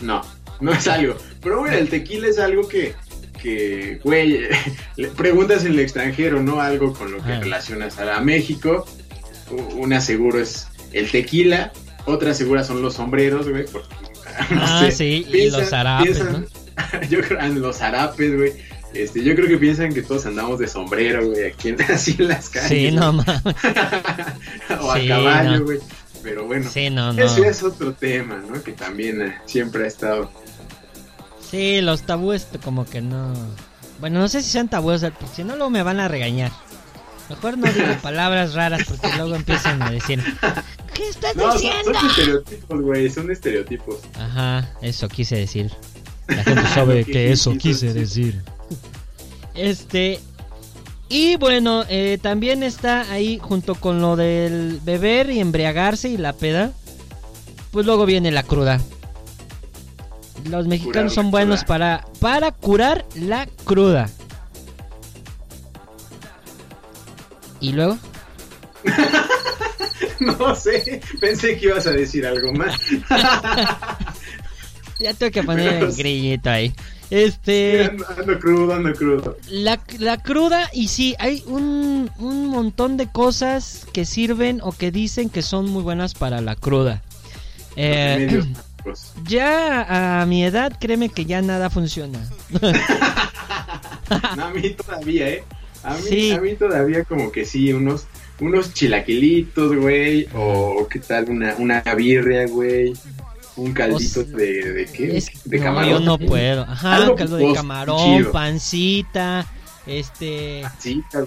No, 0.00 0.22
no 0.60 0.72
es 0.72 0.86
algo. 0.86 1.16
Pero 1.42 1.60
bueno, 1.60 1.76
el 1.76 1.88
tequila 1.88 2.28
es 2.28 2.38
algo 2.38 2.68
que, 2.68 2.94
que 3.42 4.00
güey, 4.04 4.48
preguntas 5.16 5.64
en 5.64 5.72
el 5.72 5.80
extranjero, 5.80 6.42
¿no? 6.42 6.60
Algo 6.60 6.92
con 6.92 7.12
lo 7.12 7.22
que 7.22 7.32
ah. 7.32 7.40
relacionas 7.40 7.98
a 7.98 8.20
México. 8.20 8.86
Una 9.76 10.00
seguro 10.00 10.40
es 10.40 10.68
el 10.92 11.10
tequila, 11.10 11.72
otra 12.06 12.34
segura 12.34 12.64
son 12.64 12.80
los 12.80 12.94
sombreros, 12.94 13.48
güey, 13.48 13.66
porque... 13.66 13.94
ah, 14.52 14.88
sí, 14.90 15.26
y 15.28 15.50
los 15.50 15.68
zarapes, 15.68 16.24
¿no? 16.24 16.44
yo 17.10 17.20
creo, 17.20 17.46
los 17.48 17.76
zarapes, 17.76 18.36
güey 18.36 18.73
este, 18.94 19.22
yo 19.22 19.34
creo 19.34 19.48
que 19.48 19.58
piensan 19.58 19.92
que 19.92 20.02
todos 20.02 20.26
andamos 20.26 20.58
de 20.58 20.68
sombrero, 20.68 21.26
güey, 21.26 21.46
aquí 21.46 21.74
así 21.92 22.16
en 22.18 22.28
las 22.28 22.48
calles. 22.48 22.68
Sí, 22.68 22.90
no 22.92 23.12
mames. 23.12 23.42
o 24.80 24.92
a 24.92 25.06
caballo, 25.06 25.64
güey. 25.64 25.78
Pero 26.22 26.46
bueno, 26.46 26.70
sí, 26.72 26.88
no, 26.88 27.12
no. 27.12 27.22
ese 27.22 27.46
es 27.46 27.62
otro 27.62 27.92
tema, 27.92 28.42
¿no? 28.48 28.62
Que 28.62 28.72
también 28.72 29.20
eh, 29.20 29.38
siempre 29.44 29.84
ha 29.84 29.86
estado. 29.86 30.30
Sí, 31.50 31.82
los 31.82 32.02
tabúes 32.02 32.48
como 32.64 32.86
que 32.86 33.02
no... 33.02 33.34
Bueno, 34.00 34.20
no 34.20 34.28
sé 34.28 34.42
si 34.42 34.48
sean 34.50 34.68
tabúes, 34.68 35.02
porque 35.02 35.26
si 35.34 35.44
no 35.44 35.54
luego 35.54 35.70
me 35.70 35.82
van 35.82 36.00
a 36.00 36.08
regañar. 36.08 36.50
Mejor 37.28 37.58
no 37.58 37.70
digo 37.70 37.94
palabras 38.02 38.54
raras 38.54 38.84
porque 38.88 39.14
luego 39.16 39.34
empiezan 39.34 39.82
a 39.82 39.90
decir... 39.90 40.22
¿Qué 40.94 41.08
estás 41.08 41.34
diciendo? 41.34 41.92
Son, 41.92 41.94
son 41.94 42.10
estereotipos, 42.10 42.80
güey, 42.80 43.10
son 43.10 43.30
estereotipos. 43.30 43.96
Ajá, 44.18 44.70
eso 44.80 45.08
quise 45.08 45.36
decir. 45.36 45.70
La 46.28 46.42
gente 46.42 46.62
sabe 46.68 47.04
que 47.04 47.32
eso 47.32 47.52
quise 47.58 47.92
decir. 47.92 48.42
Este. 49.54 50.20
Y 51.08 51.36
bueno, 51.36 51.84
eh, 51.88 52.18
también 52.20 52.62
está 52.62 53.10
ahí 53.12 53.38
junto 53.38 53.74
con 53.74 54.00
lo 54.00 54.16
del 54.16 54.80
beber 54.82 55.30
y 55.30 55.40
embriagarse 55.40 56.08
y 56.08 56.16
la 56.16 56.32
peda. 56.32 56.72
Pues 57.70 57.86
luego 57.86 58.06
viene 58.06 58.30
la 58.30 58.42
cruda. 58.42 58.80
Los 60.48 60.66
mexicanos 60.66 61.14
son 61.14 61.30
buenos 61.30 61.64
para, 61.64 62.04
para 62.20 62.52
curar 62.52 63.06
la 63.14 63.46
cruda. 63.64 64.10
¿Y 67.60 67.72
luego? 67.72 67.98
no 70.20 70.54
sé, 70.54 71.00
pensé 71.20 71.56
que 71.56 71.66
ibas 71.66 71.86
a 71.86 71.92
decir 71.92 72.26
algo 72.26 72.52
más. 72.52 72.78
ya 75.00 75.14
tengo 75.14 75.32
que 75.32 75.42
poner 75.42 75.82
el 75.82 75.92
grillito 75.92 76.50
ahí. 76.50 76.74
Este. 77.14 77.84
ando, 77.84 78.40
crudo, 78.40 78.74
ando 78.74 78.92
crudo. 78.92 79.36
La, 79.48 79.80
la, 80.00 80.20
cruda, 80.20 80.68
y 80.72 80.88
sí, 80.88 81.14
hay 81.20 81.44
un, 81.46 82.10
un 82.18 82.46
montón 82.48 82.96
de 82.96 83.06
cosas 83.06 83.86
que 83.92 84.04
sirven 84.04 84.60
o 84.60 84.72
que 84.72 84.90
dicen 84.90 85.30
que 85.30 85.42
son 85.42 85.70
muy 85.70 85.84
buenas 85.84 86.14
para 86.14 86.40
la 86.40 86.56
cruda. 86.56 87.02
Eh, 87.76 88.42
ya 89.28 90.22
a 90.22 90.26
mi 90.26 90.44
edad, 90.44 90.76
créeme 90.80 91.08
que 91.08 91.24
ya 91.24 91.40
nada 91.40 91.70
funciona. 91.70 92.18
a 94.10 94.50
mí 94.52 94.70
todavía, 94.70 95.28
¿eh? 95.28 95.44
A 95.84 95.96
mí, 95.98 96.32
a 96.32 96.40
mí 96.40 96.54
todavía 96.56 97.04
como 97.04 97.30
que 97.30 97.44
sí, 97.44 97.72
unos, 97.72 98.08
unos 98.40 98.74
chilaquilitos, 98.74 99.76
güey, 99.76 100.26
o 100.34 100.88
qué 100.90 100.98
tal, 100.98 101.30
una, 101.30 101.54
una 101.58 101.80
birria, 101.94 102.48
güey 102.48 102.92
un 103.56 103.72
caldito 103.72 104.24
de, 104.24 104.72
de 104.72 104.86
qué? 104.86 105.22
de 105.44 105.60
camarón. 105.60 105.90
yo 105.90 106.00
no 106.00 106.18
puedo. 106.18 106.62
Ajá, 106.62 107.14
caldo 107.14 107.36
de 107.36 107.52
camarón, 107.52 108.30
pancita, 108.32 109.46
este, 109.86 110.62
pancita, 110.62 111.26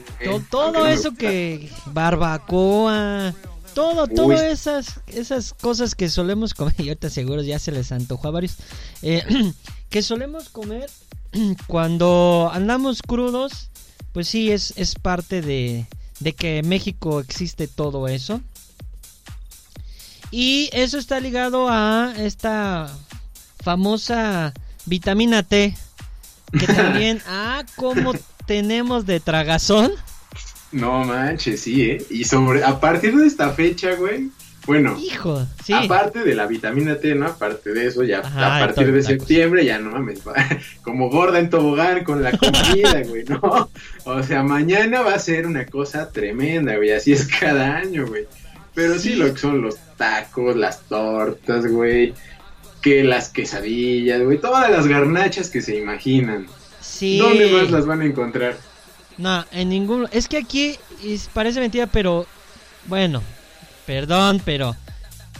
todo 0.49 0.87
eso 0.87 1.13
que 1.13 1.69
barbacoa, 1.85 3.33
todo, 3.73 4.07
todas 4.07 4.41
esas 4.41 5.01
esas 5.07 5.53
cosas 5.53 5.95
que 5.95 6.09
solemos 6.09 6.53
comer, 6.53 6.75
y 6.79 6.89
ahorita 6.89 7.09
seguro 7.09 7.41
ya 7.41 7.59
se 7.59 7.71
les 7.71 7.91
antojó 7.91 8.27
a 8.27 8.31
varios, 8.31 8.57
eh, 9.01 9.23
que 9.89 10.01
solemos 10.01 10.49
comer 10.49 10.89
cuando 11.67 12.49
andamos 12.53 13.01
crudos, 13.01 13.69
pues 14.11 14.27
sí 14.27 14.51
es 14.51 14.73
es 14.77 14.95
parte 14.95 15.41
de 15.41 15.85
de 16.19 16.33
que 16.33 16.59
en 16.59 16.69
México 16.69 17.19
existe 17.19 17.67
todo 17.67 18.07
eso. 18.07 18.41
Y 20.31 20.69
eso 20.73 20.97
está 20.97 21.19
ligado 21.19 21.67
a 21.69 22.13
esta 22.17 22.91
famosa 23.63 24.53
vitamina 24.85 25.43
T. 25.43 25.75
Que 26.57 26.67
también, 26.73 27.21
ah, 27.27 27.63
como 27.75 28.13
tenemos 28.45 29.05
de 29.05 29.19
tragazón. 29.19 29.91
No 30.71 31.05
manches, 31.05 31.61
sí, 31.61 31.81
¿eh? 31.83 32.05
Y 32.09 32.25
sobre, 32.25 32.63
a 32.63 32.79
partir 32.79 33.15
de 33.15 33.25
esta 33.25 33.51
fecha, 33.51 33.95
güey, 33.95 34.29
bueno, 34.67 34.97
Hijo, 34.99 35.47
sí. 35.63 35.71
aparte 35.71 36.25
de 36.25 36.35
la 36.35 36.45
vitamina 36.45 36.97
T, 36.97 37.15
¿no? 37.15 37.27
Aparte 37.27 37.71
de 37.71 37.87
eso, 37.87 38.03
ya 38.03 38.19
a 38.19 38.59
partir 38.59 38.91
de 38.91 39.01
septiembre, 39.01 39.63
ya 39.63 39.79
no 39.79 39.91
mames, 39.91 40.19
como 40.81 41.09
gorda 41.09 41.39
en 41.39 41.49
tobogán 41.49 42.03
con 42.03 42.21
la 42.21 42.37
comida, 42.37 43.01
güey, 43.07 43.23
¿no? 43.23 43.69
O 44.03 44.23
sea, 44.23 44.43
mañana 44.43 45.01
va 45.01 45.13
a 45.13 45.19
ser 45.19 45.47
una 45.47 45.65
cosa 45.65 46.11
tremenda, 46.11 46.75
güey, 46.75 46.91
así 46.91 47.13
es 47.13 47.25
cada 47.27 47.77
año, 47.77 48.07
güey. 48.07 48.27
Pero 48.73 48.99
sí, 48.99 49.15
lo 49.15 49.33
que 49.33 49.39
son 49.39 49.61
los 49.61 49.77
tacos, 49.97 50.55
las 50.55 50.81
tortas, 50.81 51.65
güey. 51.67 52.13
Que 52.81 53.03
las 53.03 53.29
quesadillas, 53.29 54.21
güey. 54.21 54.39
Todas 54.39 54.69
las 54.69 54.87
garnachas 54.87 55.49
que 55.49 55.61
se 55.61 55.77
imaginan. 55.77 56.47
Sí. 56.79 57.17
¿Dónde 57.17 57.51
más 57.51 57.71
las 57.71 57.85
van 57.85 58.01
a 58.01 58.05
encontrar? 58.05 58.57
No, 59.17 59.45
en 59.51 59.69
ningún... 59.69 60.07
Es 60.11 60.27
que 60.27 60.37
aquí 60.37 60.77
parece 61.33 61.59
mentira, 61.59 61.87
pero... 61.87 62.25
Bueno, 62.85 63.21
perdón, 63.85 64.41
pero... 64.45 64.75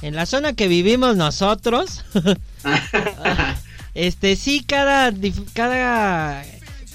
En 0.01 0.15
la 0.15 0.25
zona 0.25 0.53
que 0.53 0.67
vivimos 0.67 1.15
nosotros... 1.15 2.03
este, 3.93 4.35
sí, 4.35 4.63
cada... 4.67 5.13
Cada... 5.53 6.43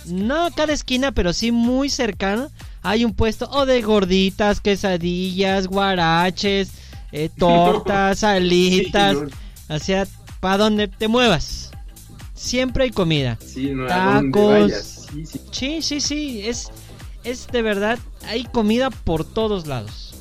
No 0.05 0.51
cada 0.57 0.73
esquina, 0.73 1.13
pero 1.13 1.33
sí 1.33 1.53
muy 1.53 1.89
cercano 1.89 2.51
hay 2.83 3.05
un 3.05 3.15
puesto 3.15 3.49
o 3.51 3.65
de 3.65 3.81
gorditas, 3.81 4.61
quesadillas, 4.61 5.69
guaraches, 5.69 6.73
eh, 7.13 7.31
tortas, 7.37 8.25
alitas, 8.25 9.17
o 9.69 9.79
sea, 9.79 10.07
para 10.41 10.59
donde 10.59 10.89
te 10.89 11.09
muevas. 11.09 11.71
Siempre 12.35 12.85
hay 12.85 12.91
comida. 12.91 13.39
Sí, 13.45 13.71
no, 13.71 13.87
Tacos. 13.87 14.73
Sí, 15.13 15.27
sí. 15.27 15.41
sí, 15.53 15.83
sí, 15.83 16.01
sí, 16.01 16.43
es 16.49 16.71
es 17.25 17.47
de 17.49 17.63
verdad 17.63 17.99
hay 18.27 18.45
comida 18.45 18.91
por 18.91 19.25
todos 19.25 19.67
lados. 19.67 20.15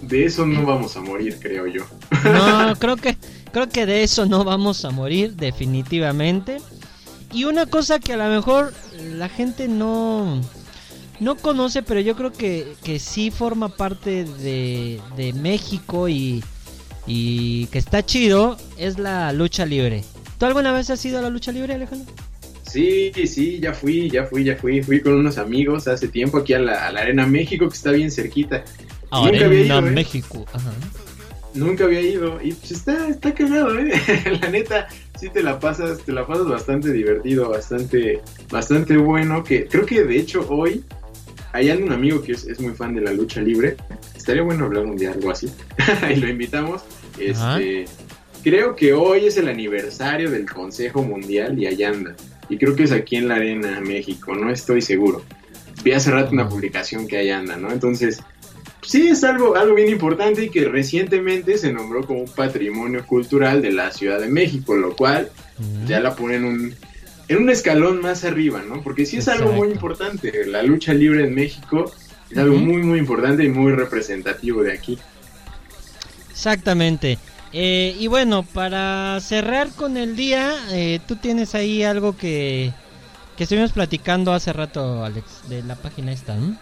De 0.00 0.24
eso 0.24 0.46
no 0.46 0.66
vamos 0.66 0.96
a 0.96 1.00
morir, 1.00 1.38
creo 1.40 1.66
yo. 1.66 1.84
No, 2.24 2.74
creo 2.78 2.96
que 2.96 3.16
creo 3.52 3.68
que 3.68 3.86
de 3.86 4.02
eso 4.02 4.26
no 4.26 4.44
vamos 4.44 4.84
a 4.84 4.90
morir 4.90 5.34
definitivamente. 5.36 6.58
Y 7.32 7.44
una 7.44 7.66
cosa 7.66 7.98
que 7.98 8.12
a 8.12 8.16
lo 8.16 8.28
mejor 8.28 8.74
la 9.16 9.28
gente 9.28 9.68
no 9.68 10.40
no 11.20 11.36
conoce, 11.36 11.82
pero 11.82 12.00
yo 12.00 12.16
creo 12.16 12.32
que, 12.32 12.74
que 12.82 12.98
sí 12.98 13.30
forma 13.30 13.68
parte 13.68 14.24
de, 14.24 15.00
de 15.16 15.32
México 15.32 16.08
y, 16.08 16.42
y 17.06 17.66
que 17.66 17.78
está 17.78 18.04
chido, 18.04 18.56
es 18.76 18.98
la 18.98 19.32
lucha 19.32 19.66
libre. 19.66 20.04
¿Tú 20.38 20.46
alguna 20.46 20.72
vez 20.72 20.90
has 20.90 21.04
ido 21.04 21.18
a 21.18 21.22
la 21.22 21.30
lucha 21.30 21.52
libre, 21.52 21.74
Alejandro? 21.74 22.12
Sí, 22.72 23.12
sí, 23.26 23.60
ya 23.60 23.74
fui, 23.74 24.08
ya 24.08 24.24
fui, 24.24 24.44
ya 24.44 24.56
fui. 24.56 24.82
Fui 24.82 25.00
con 25.00 25.12
unos 25.12 25.36
amigos 25.36 25.86
hace 25.88 26.08
tiempo 26.08 26.38
aquí 26.38 26.54
a 26.54 26.58
la, 26.58 26.86
Arena 26.86 27.26
México, 27.26 27.68
que 27.68 27.74
está 27.74 27.92
bien 27.92 28.10
cerquita. 28.10 28.64
Nunca 29.12 29.44
había 29.44 29.64
ido, 29.64 29.78
¿eh? 29.78 29.82
México, 29.82 30.46
Ajá. 30.52 30.72
Nunca 31.54 31.84
había 31.84 32.00
ido 32.00 32.40
y 32.42 32.54
pues 32.54 32.72
está, 32.72 33.08
está 33.08 33.34
cagado, 33.34 33.78
¿eh? 33.78 33.92
la 34.40 34.48
neta, 34.48 34.88
sí 35.20 35.28
te 35.28 35.42
la 35.42 35.60
pasas, 35.60 35.98
te 35.98 36.10
la 36.10 36.26
pasas 36.26 36.48
bastante 36.48 36.90
divertido, 36.90 37.50
bastante, 37.50 38.22
bastante 38.50 38.96
bueno. 38.96 39.44
Que 39.44 39.66
creo 39.66 39.84
que 39.84 40.02
de 40.02 40.16
hecho 40.16 40.46
hoy 40.48 40.82
hay 41.52 41.70
un 41.70 41.92
amigo 41.92 42.22
que 42.22 42.32
es, 42.32 42.60
muy 42.60 42.72
fan 42.74 42.94
de 42.94 43.02
la 43.02 43.12
lucha 43.12 43.40
libre. 43.40 43.76
Estaría 44.16 44.42
bueno 44.42 44.64
hablar 44.64 44.84
un 44.84 44.96
día 44.96 45.12
algo 45.12 45.30
así. 45.30 45.50
y 46.10 46.16
lo 46.16 46.28
invitamos. 46.28 46.82
Este, 47.18 47.84
creo 48.42 48.74
que 48.74 48.94
hoy 48.94 49.26
es 49.26 49.36
el 49.36 49.48
aniversario 49.48 50.30
del 50.30 50.50
Consejo 50.50 51.02
Mundial 51.02 51.58
y 51.58 51.66
allá 51.66 51.90
anda. 51.90 52.16
Y 52.48 52.56
creo 52.56 52.74
que 52.74 52.84
es 52.84 52.92
aquí 52.92 53.16
en 53.16 53.28
la 53.28 53.36
Arena, 53.36 53.80
México. 53.80 54.34
No 54.34 54.50
estoy 54.50 54.80
seguro. 54.80 55.22
Vi 55.84 55.92
hace 55.92 56.10
rato 56.10 56.32
una 56.32 56.48
publicación 56.48 57.06
que 57.06 57.18
allá 57.18 57.38
anda, 57.38 57.56
¿no? 57.56 57.70
Entonces, 57.70 58.22
sí 58.82 59.08
es 59.08 59.22
algo, 59.24 59.56
algo 59.56 59.74
bien 59.74 59.88
importante 59.88 60.44
y 60.44 60.48
que 60.48 60.64
recientemente 60.64 61.58
se 61.58 61.72
nombró 61.72 62.06
como 62.06 62.20
un 62.20 62.30
patrimonio 62.30 63.06
cultural 63.06 63.60
de 63.60 63.72
la 63.72 63.90
Ciudad 63.90 64.20
de 64.20 64.28
México, 64.28 64.74
lo 64.74 64.96
cual 64.96 65.30
ya 65.86 66.00
la 66.00 66.16
pone 66.16 66.36
en 66.36 66.44
un 66.44 66.74
en 67.28 67.38
un 67.38 67.50
escalón 67.50 68.00
más 68.00 68.24
arriba, 68.24 68.62
¿no? 68.66 68.82
Porque 68.82 69.06
sí 69.06 69.18
es 69.18 69.28
algo 69.28 69.52
muy 69.52 69.68
importante. 69.68 70.46
La 70.46 70.62
lucha 70.62 70.92
libre 70.92 71.24
en 71.24 71.34
México 71.34 71.92
es 72.30 72.38
algo 72.38 72.56
muy, 72.56 72.82
muy 72.82 72.98
importante 72.98 73.44
y 73.44 73.48
muy 73.48 73.72
representativo 73.72 74.62
de 74.62 74.72
aquí. 74.72 74.98
Exactamente. 76.30 77.18
Eh, 77.52 77.94
y 77.98 78.06
bueno, 78.06 78.42
para 78.42 79.20
cerrar 79.20 79.68
con 79.70 79.96
el 79.96 80.16
día, 80.16 80.54
eh, 80.70 81.00
tú 81.06 81.16
tienes 81.16 81.54
ahí 81.54 81.82
algo 81.82 82.16
que, 82.16 82.72
que 83.36 83.44
estuvimos 83.44 83.72
platicando 83.72 84.32
hace 84.32 84.52
rato, 84.52 85.04
Alex, 85.04 85.48
de 85.48 85.62
la 85.62 85.76
página 85.76 86.12
esta, 86.12 86.34
¿no? 86.34 86.56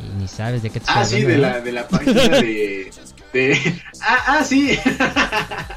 Y 0.00 0.20
ni 0.20 0.28
sabes 0.28 0.62
de 0.62 0.70
qué 0.70 0.80
te 0.80 0.86
Ah, 0.88 1.04
sí, 1.04 1.22
de 1.22 1.38
la, 1.38 1.60
de 1.60 1.72
la 1.72 1.88
página 1.88 2.28
de... 2.28 2.90
de... 3.32 3.82
Ah, 4.00 4.38
ah, 4.38 4.44
sí. 4.44 4.78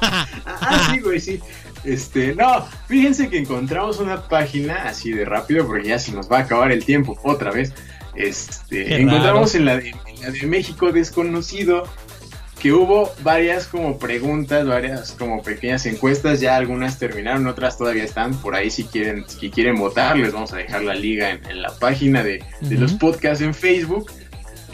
ah, 0.02 0.90
sí, 0.92 1.00
güey, 1.00 1.18
sí. 1.18 1.40
Este, 1.84 2.34
no, 2.34 2.66
fíjense 2.86 3.28
que 3.28 3.38
encontramos 3.38 3.98
una 3.98 4.28
página 4.28 4.84
así 4.84 5.12
de 5.12 5.24
rápido, 5.24 5.66
porque 5.66 5.88
ya 5.88 5.98
se 5.98 6.12
nos 6.12 6.30
va 6.30 6.38
a 6.38 6.40
acabar 6.40 6.72
el 6.72 6.84
tiempo 6.84 7.18
otra 7.22 7.50
vez. 7.50 7.72
Este, 8.14 9.00
encontramos 9.00 9.54
en 9.54 9.64
la, 9.64 9.76
de, 9.76 9.94
México 10.46 10.90
desconocido 10.90 11.84
que 12.60 12.72
hubo 12.72 13.12
varias 13.22 13.68
como 13.68 13.98
preguntas, 13.98 14.66
varias 14.66 15.12
como 15.12 15.42
pequeñas 15.42 15.86
encuestas, 15.86 16.40
ya 16.40 16.56
algunas 16.56 16.98
terminaron, 16.98 17.46
otras 17.46 17.78
todavía 17.78 18.02
están 18.02 18.34
por 18.40 18.56
ahí 18.56 18.70
si 18.70 18.82
quieren, 18.84 19.24
si 19.28 19.50
quieren 19.50 19.76
votar, 19.76 20.16
les 20.16 20.32
vamos 20.32 20.52
a 20.52 20.56
dejar 20.56 20.82
la 20.82 20.94
liga 20.94 21.30
en, 21.30 21.62
la 21.62 21.70
página 21.78 22.24
de, 22.24 22.42
de 22.60 22.74
los 22.76 22.94
podcasts 22.94 23.42
en 23.42 23.54
Facebook 23.54 24.10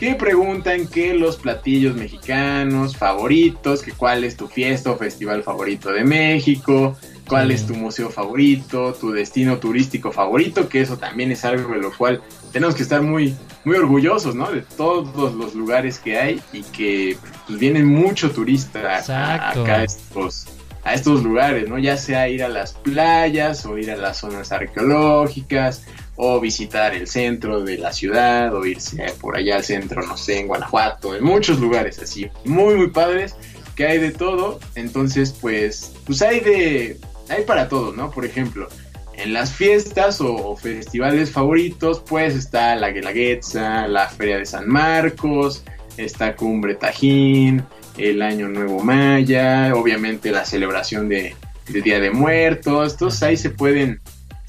que 0.04 0.14
preguntan 0.16 0.86
que 0.86 1.14
los 1.14 1.36
platillos 1.36 1.96
mexicanos 1.96 2.94
favoritos, 2.94 3.82
que 3.82 3.92
cuál 3.92 4.24
es 4.24 4.36
tu 4.36 4.48
fiesta 4.48 4.90
o 4.90 4.96
festival 4.96 5.42
favorito 5.42 5.90
de 5.90 6.04
México, 6.04 6.94
cuál 7.26 7.50
es 7.50 7.66
tu 7.66 7.74
museo 7.74 8.10
favorito, 8.10 8.92
tu 8.92 9.12
destino 9.12 9.56
turístico 9.56 10.12
favorito, 10.12 10.68
que 10.68 10.82
eso 10.82 10.98
también 10.98 11.32
es 11.32 11.44
algo 11.46 11.72
de 11.72 11.80
lo 11.80 11.90
cual 11.90 12.20
tenemos 12.52 12.74
que 12.74 12.82
estar 12.82 13.00
muy, 13.00 13.34
muy 13.64 13.76
orgullosos, 13.76 14.34
¿no? 14.34 14.50
De 14.50 14.60
todos 14.60 15.34
los 15.34 15.54
lugares 15.54 15.98
que 15.98 16.18
hay 16.18 16.40
y 16.52 16.62
que 16.64 17.16
pues, 17.46 17.58
vienen 17.58 17.86
mucho 17.86 18.30
turista 18.30 18.98
acá 18.98 19.76
a 19.76 19.84
estos, 19.84 20.46
a 20.84 20.92
estos 20.92 21.22
lugares, 21.22 21.66
¿no? 21.66 21.78
Ya 21.78 21.96
sea 21.96 22.28
ir 22.28 22.44
a 22.44 22.48
las 22.48 22.74
playas 22.74 23.64
o 23.64 23.78
ir 23.78 23.90
a 23.90 23.96
las 23.96 24.18
zonas 24.18 24.52
arqueológicas 24.52 25.82
o 26.16 26.40
visitar 26.40 26.94
el 26.94 27.06
centro 27.06 27.62
de 27.62 27.78
la 27.78 27.92
ciudad 27.92 28.54
o 28.54 28.64
irse 28.64 29.04
por 29.20 29.36
allá 29.36 29.56
al 29.56 29.64
centro, 29.64 30.02
no 30.06 30.16
sé, 30.16 30.40
en 30.40 30.46
Guanajuato, 30.46 31.14
en 31.14 31.24
muchos 31.24 31.58
lugares 31.58 31.98
así, 31.98 32.30
muy 32.44 32.74
muy 32.74 32.90
padres, 32.90 33.34
que 33.74 33.86
hay 33.86 33.98
de 33.98 34.12
todo, 34.12 34.60
entonces 34.74 35.34
pues 35.40 35.92
pues 36.06 36.22
hay 36.22 36.40
de 36.40 36.98
hay 37.28 37.44
para 37.44 37.68
todo, 37.68 37.92
¿no? 37.92 38.10
Por 38.10 38.24
ejemplo, 38.24 38.68
en 39.16 39.32
las 39.32 39.52
fiestas 39.52 40.20
o, 40.20 40.56
festivales 40.56 41.30
favoritos, 41.30 42.02
pues 42.06 42.34
está 42.34 42.74
la 42.76 42.90
Guelaguetza, 42.90 43.86
la 43.88 44.08
Feria 44.08 44.38
de 44.38 44.46
San 44.46 44.68
Marcos, 44.68 45.64
está 45.96 46.34
Cumbre 46.34 46.74
Tajín, 46.74 47.64
el 47.96 48.22
Año 48.22 48.48
Nuevo 48.48 48.80
Maya, 48.80 49.72
obviamente 49.74 50.30
la 50.30 50.44
celebración 50.44 51.08
de, 51.08 51.34
de 51.68 51.82
Día 51.82 52.00
de 52.00 52.10
Muertos, 52.10 52.92
entonces 52.92 53.22
ahí 53.22 53.36
se 53.36 53.50
pueden 53.50 54.00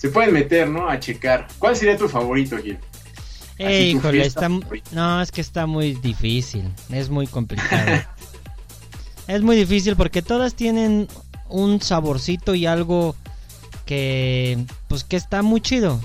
se 0.06 0.12
pueden 0.12 0.34
meter, 0.34 0.70
¿no? 0.70 0.88
A 0.88 1.00
checar. 1.00 1.48
¿Cuál 1.58 1.76
sería 1.76 1.98
tu 1.98 2.08
favorito, 2.08 2.58
Gil? 2.58 2.78
Eh, 3.58 3.94
híjole, 3.96 4.24
está... 4.24 4.50
no, 4.92 5.22
es 5.22 5.32
que 5.32 5.42
está 5.42 5.66
muy 5.66 5.96
difícil, 5.96 6.70
es 6.92 7.10
muy 7.10 7.26
complicado. 7.26 8.04
es 9.28 9.42
muy 9.42 9.56
difícil 9.56 9.96
porque 9.96 10.22
todas 10.22 10.54
tienen 10.54 11.08
un 11.50 11.82
saborcito 11.82 12.54
y 12.54 12.68
algo 12.68 13.16
que, 13.88 14.64
pues, 14.88 15.04
que 15.04 15.16
está 15.16 15.42
muy 15.42 15.60
chido. 15.62 16.00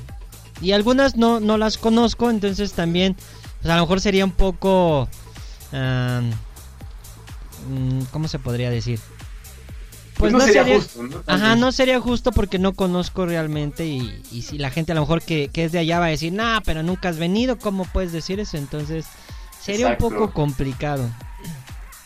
Y 0.62 0.72
algunas 0.72 1.16
no, 1.16 1.40
no 1.40 1.58
las 1.58 1.76
conozco, 1.76 2.30
entonces 2.30 2.72
también, 2.72 3.16
pues 3.60 3.70
a 3.70 3.76
lo 3.76 3.82
mejor 3.82 4.00
sería 4.00 4.24
un 4.24 4.32
poco... 4.32 5.08
Mm, 5.72 6.30
¿Cómo 8.10 8.28
se 8.28 8.38
podría 8.38 8.70
decir? 8.70 8.98
Pues, 10.20 10.34
pues, 10.34 10.46
no, 10.46 10.52
sería, 10.52 10.76
justo, 10.76 11.02
¿no? 11.02 11.22
Ajá, 11.26 11.56
no 11.56 11.72
sería 11.72 11.98
justo 11.98 12.30
porque 12.30 12.58
no 12.58 12.74
conozco 12.74 13.24
realmente 13.24 13.86
y, 13.86 14.42
si 14.42 14.58
la 14.58 14.70
gente 14.70 14.92
a 14.92 14.94
lo 14.94 15.00
mejor 15.00 15.22
que, 15.22 15.48
es 15.54 15.72
de 15.72 15.78
allá 15.78 15.98
va 15.98 16.06
a 16.06 16.10
decir, 16.10 16.30
nah, 16.30 16.60
pero 16.62 16.82
nunca 16.82 17.08
has 17.08 17.18
venido, 17.18 17.58
¿cómo 17.58 17.86
puedes 17.86 18.12
decir 18.12 18.38
eso? 18.38 18.58
Entonces 18.58 19.06
sería 19.62 19.88
un 19.88 19.96
poco 19.96 20.30
complicado. 20.32 21.08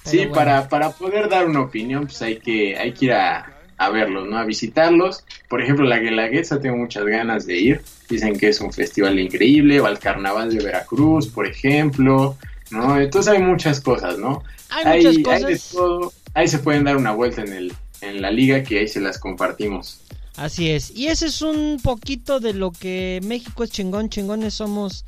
sí, 0.04 0.26
para, 0.32 0.68
para 0.68 0.90
poder 0.90 1.28
dar 1.28 1.46
una 1.46 1.62
opinión, 1.62 2.04
pues 2.04 2.22
hay 2.22 2.36
que, 2.36 2.78
hay 2.78 2.92
que 2.92 3.06
ir 3.06 3.12
a, 3.14 3.50
verlos, 3.92 4.28
¿no? 4.28 4.38
A 4.38 4.44
visitarlos. 4.44 5.24
Por 5.48 5.60
ejemplo, 5.60 5.84
la 5.84 5.98
Guelaguetza 5.98 6.60
tengo 6.60 6.76
muchas 6.76 7.04
ganas 7.04 7.46
de 7.46 7.58
ir. 7.58 7.82
Dicen 8.08 8.38
que 8.38 8.48
es 8.48 8.60
un 8.60 8.72
festival 8.72 9.18
increíble, 9.18 9.80
o 9.80 9.86
al 9.86 9.98
Carnaval 9.98 10.54
de 10.54 10.64
Veracruz, 10.64 11.26
por 11.26 11.46
ejemplo, 11.48 12.36
¿no? 12.70 13.00
Entonces 13.00 13.32
hay 13.32 13.42
muchas 13.42 13.80
cosas, 13.80 14.18
¿no? 14.18 14.44
Hay, 14.70 15.04
muchas 15.04 15.18
cosas. 15.18 15.44
Hay 15.44 15.54
de 15.54 15.60
todo. 15.72 16.12
Ahí 16.32 16.48
se 16.48 16.58
pueden 16.60 16.84
dar 16.84 16.96
una 16.96 17.12
vuelta 17.12 17.42
en 17.42 17.52
el, 17.52 17.72
en 18.00 18.22
la 18.22 18.30
liga 18.30 18.62
que 18.62 18.78
ahí 18.80 18.88
se 18.88 19.00
las 19.00 19.18
compartimos. 19.18 20.00
Así 20.36 20.70
es. 20.70 20.90
Y 20.90 21.08
ese 21.08 21.26
es 21.26 21.42
un 21.42 21.80
poquito 21.82 22.40
de 22.40 22.54
lo 22.54 22.72
que 22.72 23.20
México 23.24 23.64
es 23.64 23.70
chingón, 23.70 24.08
chingones 24.08 24.54
somos 24.54 25.04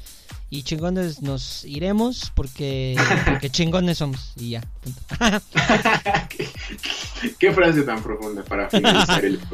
y 0.48 0.62
chingones 0.62 1.22
nos 1.22 1.64
iremos 1.64 2.30
porque, 2.34 2.96
porque 3.24 3.50
chingones 3.52 3.98
somos 3.98 4.32
y 4.36 4.50
ya. 4.50 4.62
¿Qué, 7.38 7.52
frase 7.52 7.82
tan 7.82 8.02
profunda 8.02 8.44
para 8.44 8.70
finalizar 8.70 9.24
el 9.24 9.40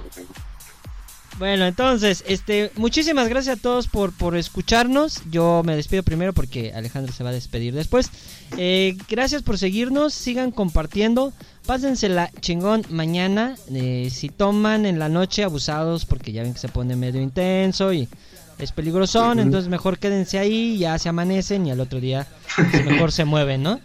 Bueno, 1.38 1.64
entonces, 1.66 2.22
este, 2.26 2.70
muchísimas 2.76 3.28
gracias 3.28 3.58
a 3.58 3.60
todos 3.60 3.88
por, 3.88 4.12
por 4.12 4.36
escucharnos. 4.36 5.22
Yo 5.30 5.62
me 5.64 5.74
despido 5.74 6.02
primero 6.02 6.34
porque 6.34 6.74
Alejandro 6.74 7.12
se 7.12 7.24
va 7.24 7.30
a 7.30 7.32
despedir 7.32 7.74
después. 7.74 8.10
Eh, 8.58 8.98
gracias 9.08 9.42
por 9.42 9.56
seguirnos, 9.56 10.12
sigan 10.12 10.50
compartiendo. 10.50 11.32
Pásensela 11.66 12.30
chingón 12.40 12.84
mañana. 12.90 13.54
Eh, 13.72 14.08
si 14.10 14.28
toman 14.28 14.84
en 14.84 14.98
la 14.98 15.08
noche, 15.08 15.44
abusados 15.44 16.04
porque 16.04 16.32
ya 16.32 16.42
ven 16.42 16.54
que 16.54 16.58
se 16.58 16.68
pone 16.68 16.96
medio 16.96 17.20
intenso 17.20 17.92
y 17.92 18.08
es 18.58 18.72
peligroso. 18.72 19.32
Entonces 19.32 19.68
mejor 19.68 19.98
quédense 19.98 20.38
ahí, 20.38 20.76
ya 20.78 20.98
se 20.98 21.08
amanecen 21.08 21.66
y 21.66 21.70
al 21.70 21.80
otro 21.80 22.00
día 22.00 22.26
pues, 22.56 22.84
mejor 22.84 23.12
se 23.12 23.24
mueven, 23.24 23.62
¿no? 23.62 23.80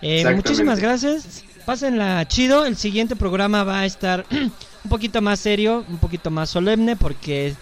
Eh, 0.00 0.24
muchísimas 0.34 0.78
gracias. 0.78 1.44
Pásenla 1.64 2.26
chido. 2.28 2.64
El 2.64 2.76
siguiente 2.76 3.16
programa 3.16 3.64
va 3.64 3.80
a 3.80 3.86
estar 3.86 4.24
un 4.84 4.88
poquito 4.88 5.20
más 5.20 5.40
serio, 5.40 5.84
un 5.88 5.98
poquito 5.98 6.30
más 6.30 6.50
solemne 6.50 6.94
porque 6.94 7.54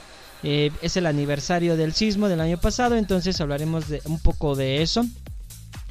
eh, 0.42 0.70
es 0.82 0.98
el 0.98 1.06
aniversario 1.06 1.78
del 1.78 1.94
sismo 1.94 2.28
del 2.28 2.42
año 2.42 2.58
pasado, 2.58 2.96
entonces 2.96 3.40
hablaremos 3.40 3.88
de 3.88 4.02
un 4.04 4.18
poco 4.20 4.54
de 4.54 4.82
eso 4.82 5.04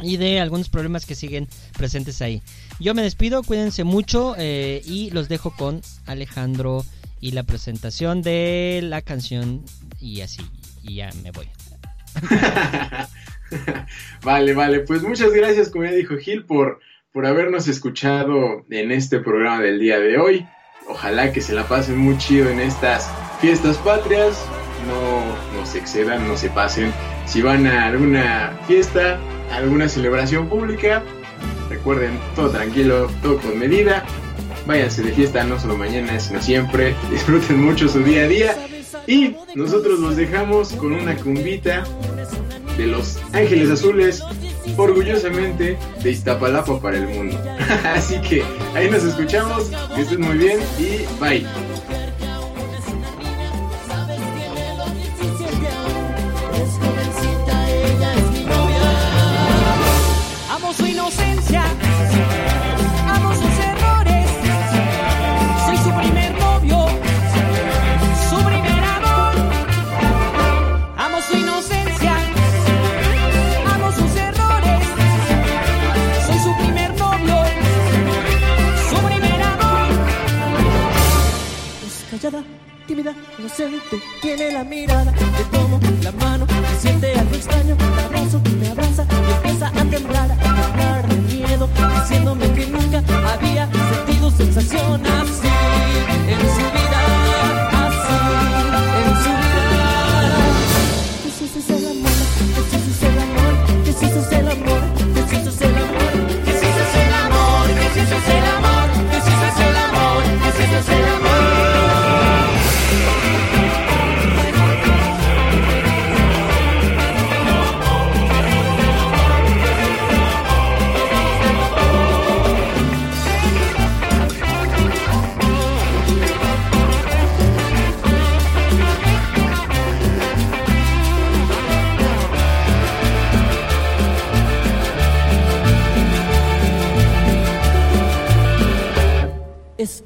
y 0.01 0.17
de 0.17 0.39
algunos 0.39 0.69
problemas 0.69 1.05
que 1.05 1.15
siguen 1.15 1.47
presentes 1.77 2.21
ahí. 2.21 2.41
Yo 2.79 2.93
me 2.93 3.01
despido, 3.01 3.43
cuídense 3.43 3.83
mucho 3.83 4.35
eh, 4.37 4.81
y 4.85 5.11
los 5.11 5.29
dejo 5.29 5.55
con 5.55 5.81
Alejandro 6.05 6.83
y 7.21 7.31
la 7.31 7.43
presentación 7.43 8.21
de 8.21 8.81
la 8.83 9.01
canción 9.01 9.63
y 9.99 10.21
así, 10.21 10.43
y 10.83 10.95
ya 10.95 11.09
me 11.23 11.31
voy. 11.31 11.47
vale, 14.23 14.53
vale, 14.53 14.79
pues 14.81 15.01
muchas 15.01 15.31
gracias, 15.31 15.69
como 15.69 15.85
ya 15.85 15.91
dijo 15.91 16.17
Gil, 16.17 16.45
por, 16.45 16.79
por 17.11 17.25
habernos 17.25 17.67
escuchado 17.67 18.65
en 18.69 18.91
este 18.91 19.19
programa 19.19 19.61
del 19.61 19.79
día 19.79 19.99
de 19.99 20.17
hoy. 20.17 20.45
Ojalá 20.87 21.33
que 21.33 21.41
se 21.41 21.53
la 21.53 21.67
pasen 21.67 21.97
muy 21.97 22.17
chido 22.17 22.49
en 22.49 22.59
estas 22.59 23.09
fiestas 23.41 23.77
patrias. 23.79 24.45
No, 24.87 25.59
no 25.59 25.65
se 25.65 25.79
excedan, 25.79 26.27
no 26.27 26.37
se 26.37 26.49
pasen. 26.49 26.93
Si 27.25 27.41
van 27.41 27.65
a 27.65 27.87
alguna 27.87 28.59
fiesta, 28.67 29.19
alguna 29.51 29.87
celebración 29.89 30.47
pública, 30.47 31.03
recuerden, 31.69 32.19
todo 32.35 32.49
tranquilo, 32.49 33.09
todo 33.21 33.37
con 33.37 33.57
medida. 33.57 34.03
Váyanse 34.65 35.03
de 35.03 35.11
fiesta 35.11 35.43
no 35.43 35.59
solo 35.59 35.77
mañana, 35.77 36.19
sino 36.19 36.41
siempre. 36.41 36.95
Disfruten 37.11 37.63
mucho 37.63 37.87
su 37.87 38.03
día 38.03 38.23
a 38.23 38.27
día. 38.27 38.55
Y 39.07 39.35
nosotros 39.53 39.99
los 39.99 40.15
dejamos 40.15 40.69
con 40.73 40.93
una 40.93 41.15
cumbita 41.15 41.83
de 42.77 42.87
los 42.87 43.17
Ángeles 43.33 43.69
Azules, 43.69 44.23
orgullosamente 44.77 45.77
de 46.01 46.11
Iztapalapa 46.11 46.79
para 46.79 46.97
el 46.97 47.07
mundo. 47.07 47.39
Así 47.83 48.19
que 48.21 48.43
ahí 48.73 48.89
nos 48.89 49.03
escuchamos, 49.03 49.71
que 49.95 50.01
estén 50.01 50.21
muy 50.21 50.37
bien 50.37 50.59
y 50.79 51.05
bye. 51.21 51.45
Tiene 84.21 84.51
la 84.51 84.63
mirada, 84.63 85.11
te 85.11 85.43
tomo 85.57 85.79
la 86.03 86.11
mano, 86.11 86.45
siente 86.79 87.13
algo 87.13 87.35
extraño, 87.35 87.75
me 87.75 88.01
abrazo, 88.03 88.41
me 88.59 88.67
abraza 88.67 88.84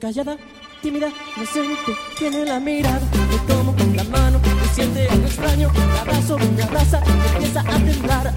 callada, 0.10 0.38
tímida, 0.82 1.10
inocente, 1.38 1.95
tiene 2.18 2.43
la 2.43 2.60
mirada, 2.60 2.99
me 3.30 3.38
tomo 3.47 3.76
la 3.95 4.03
mano, 4.05 4.39
me 4.39 4.68
siente 4.74 5.07
algo 5.07 5.28
extraño, 5.28 5.70
me 5.72 5.99
abrazo, 5.99 6.38
me 6.39 6.64
abraza, 6.64 6.99
empieza 7.36 7.60
a 7.60 7.78
temblar, 7.78 8.34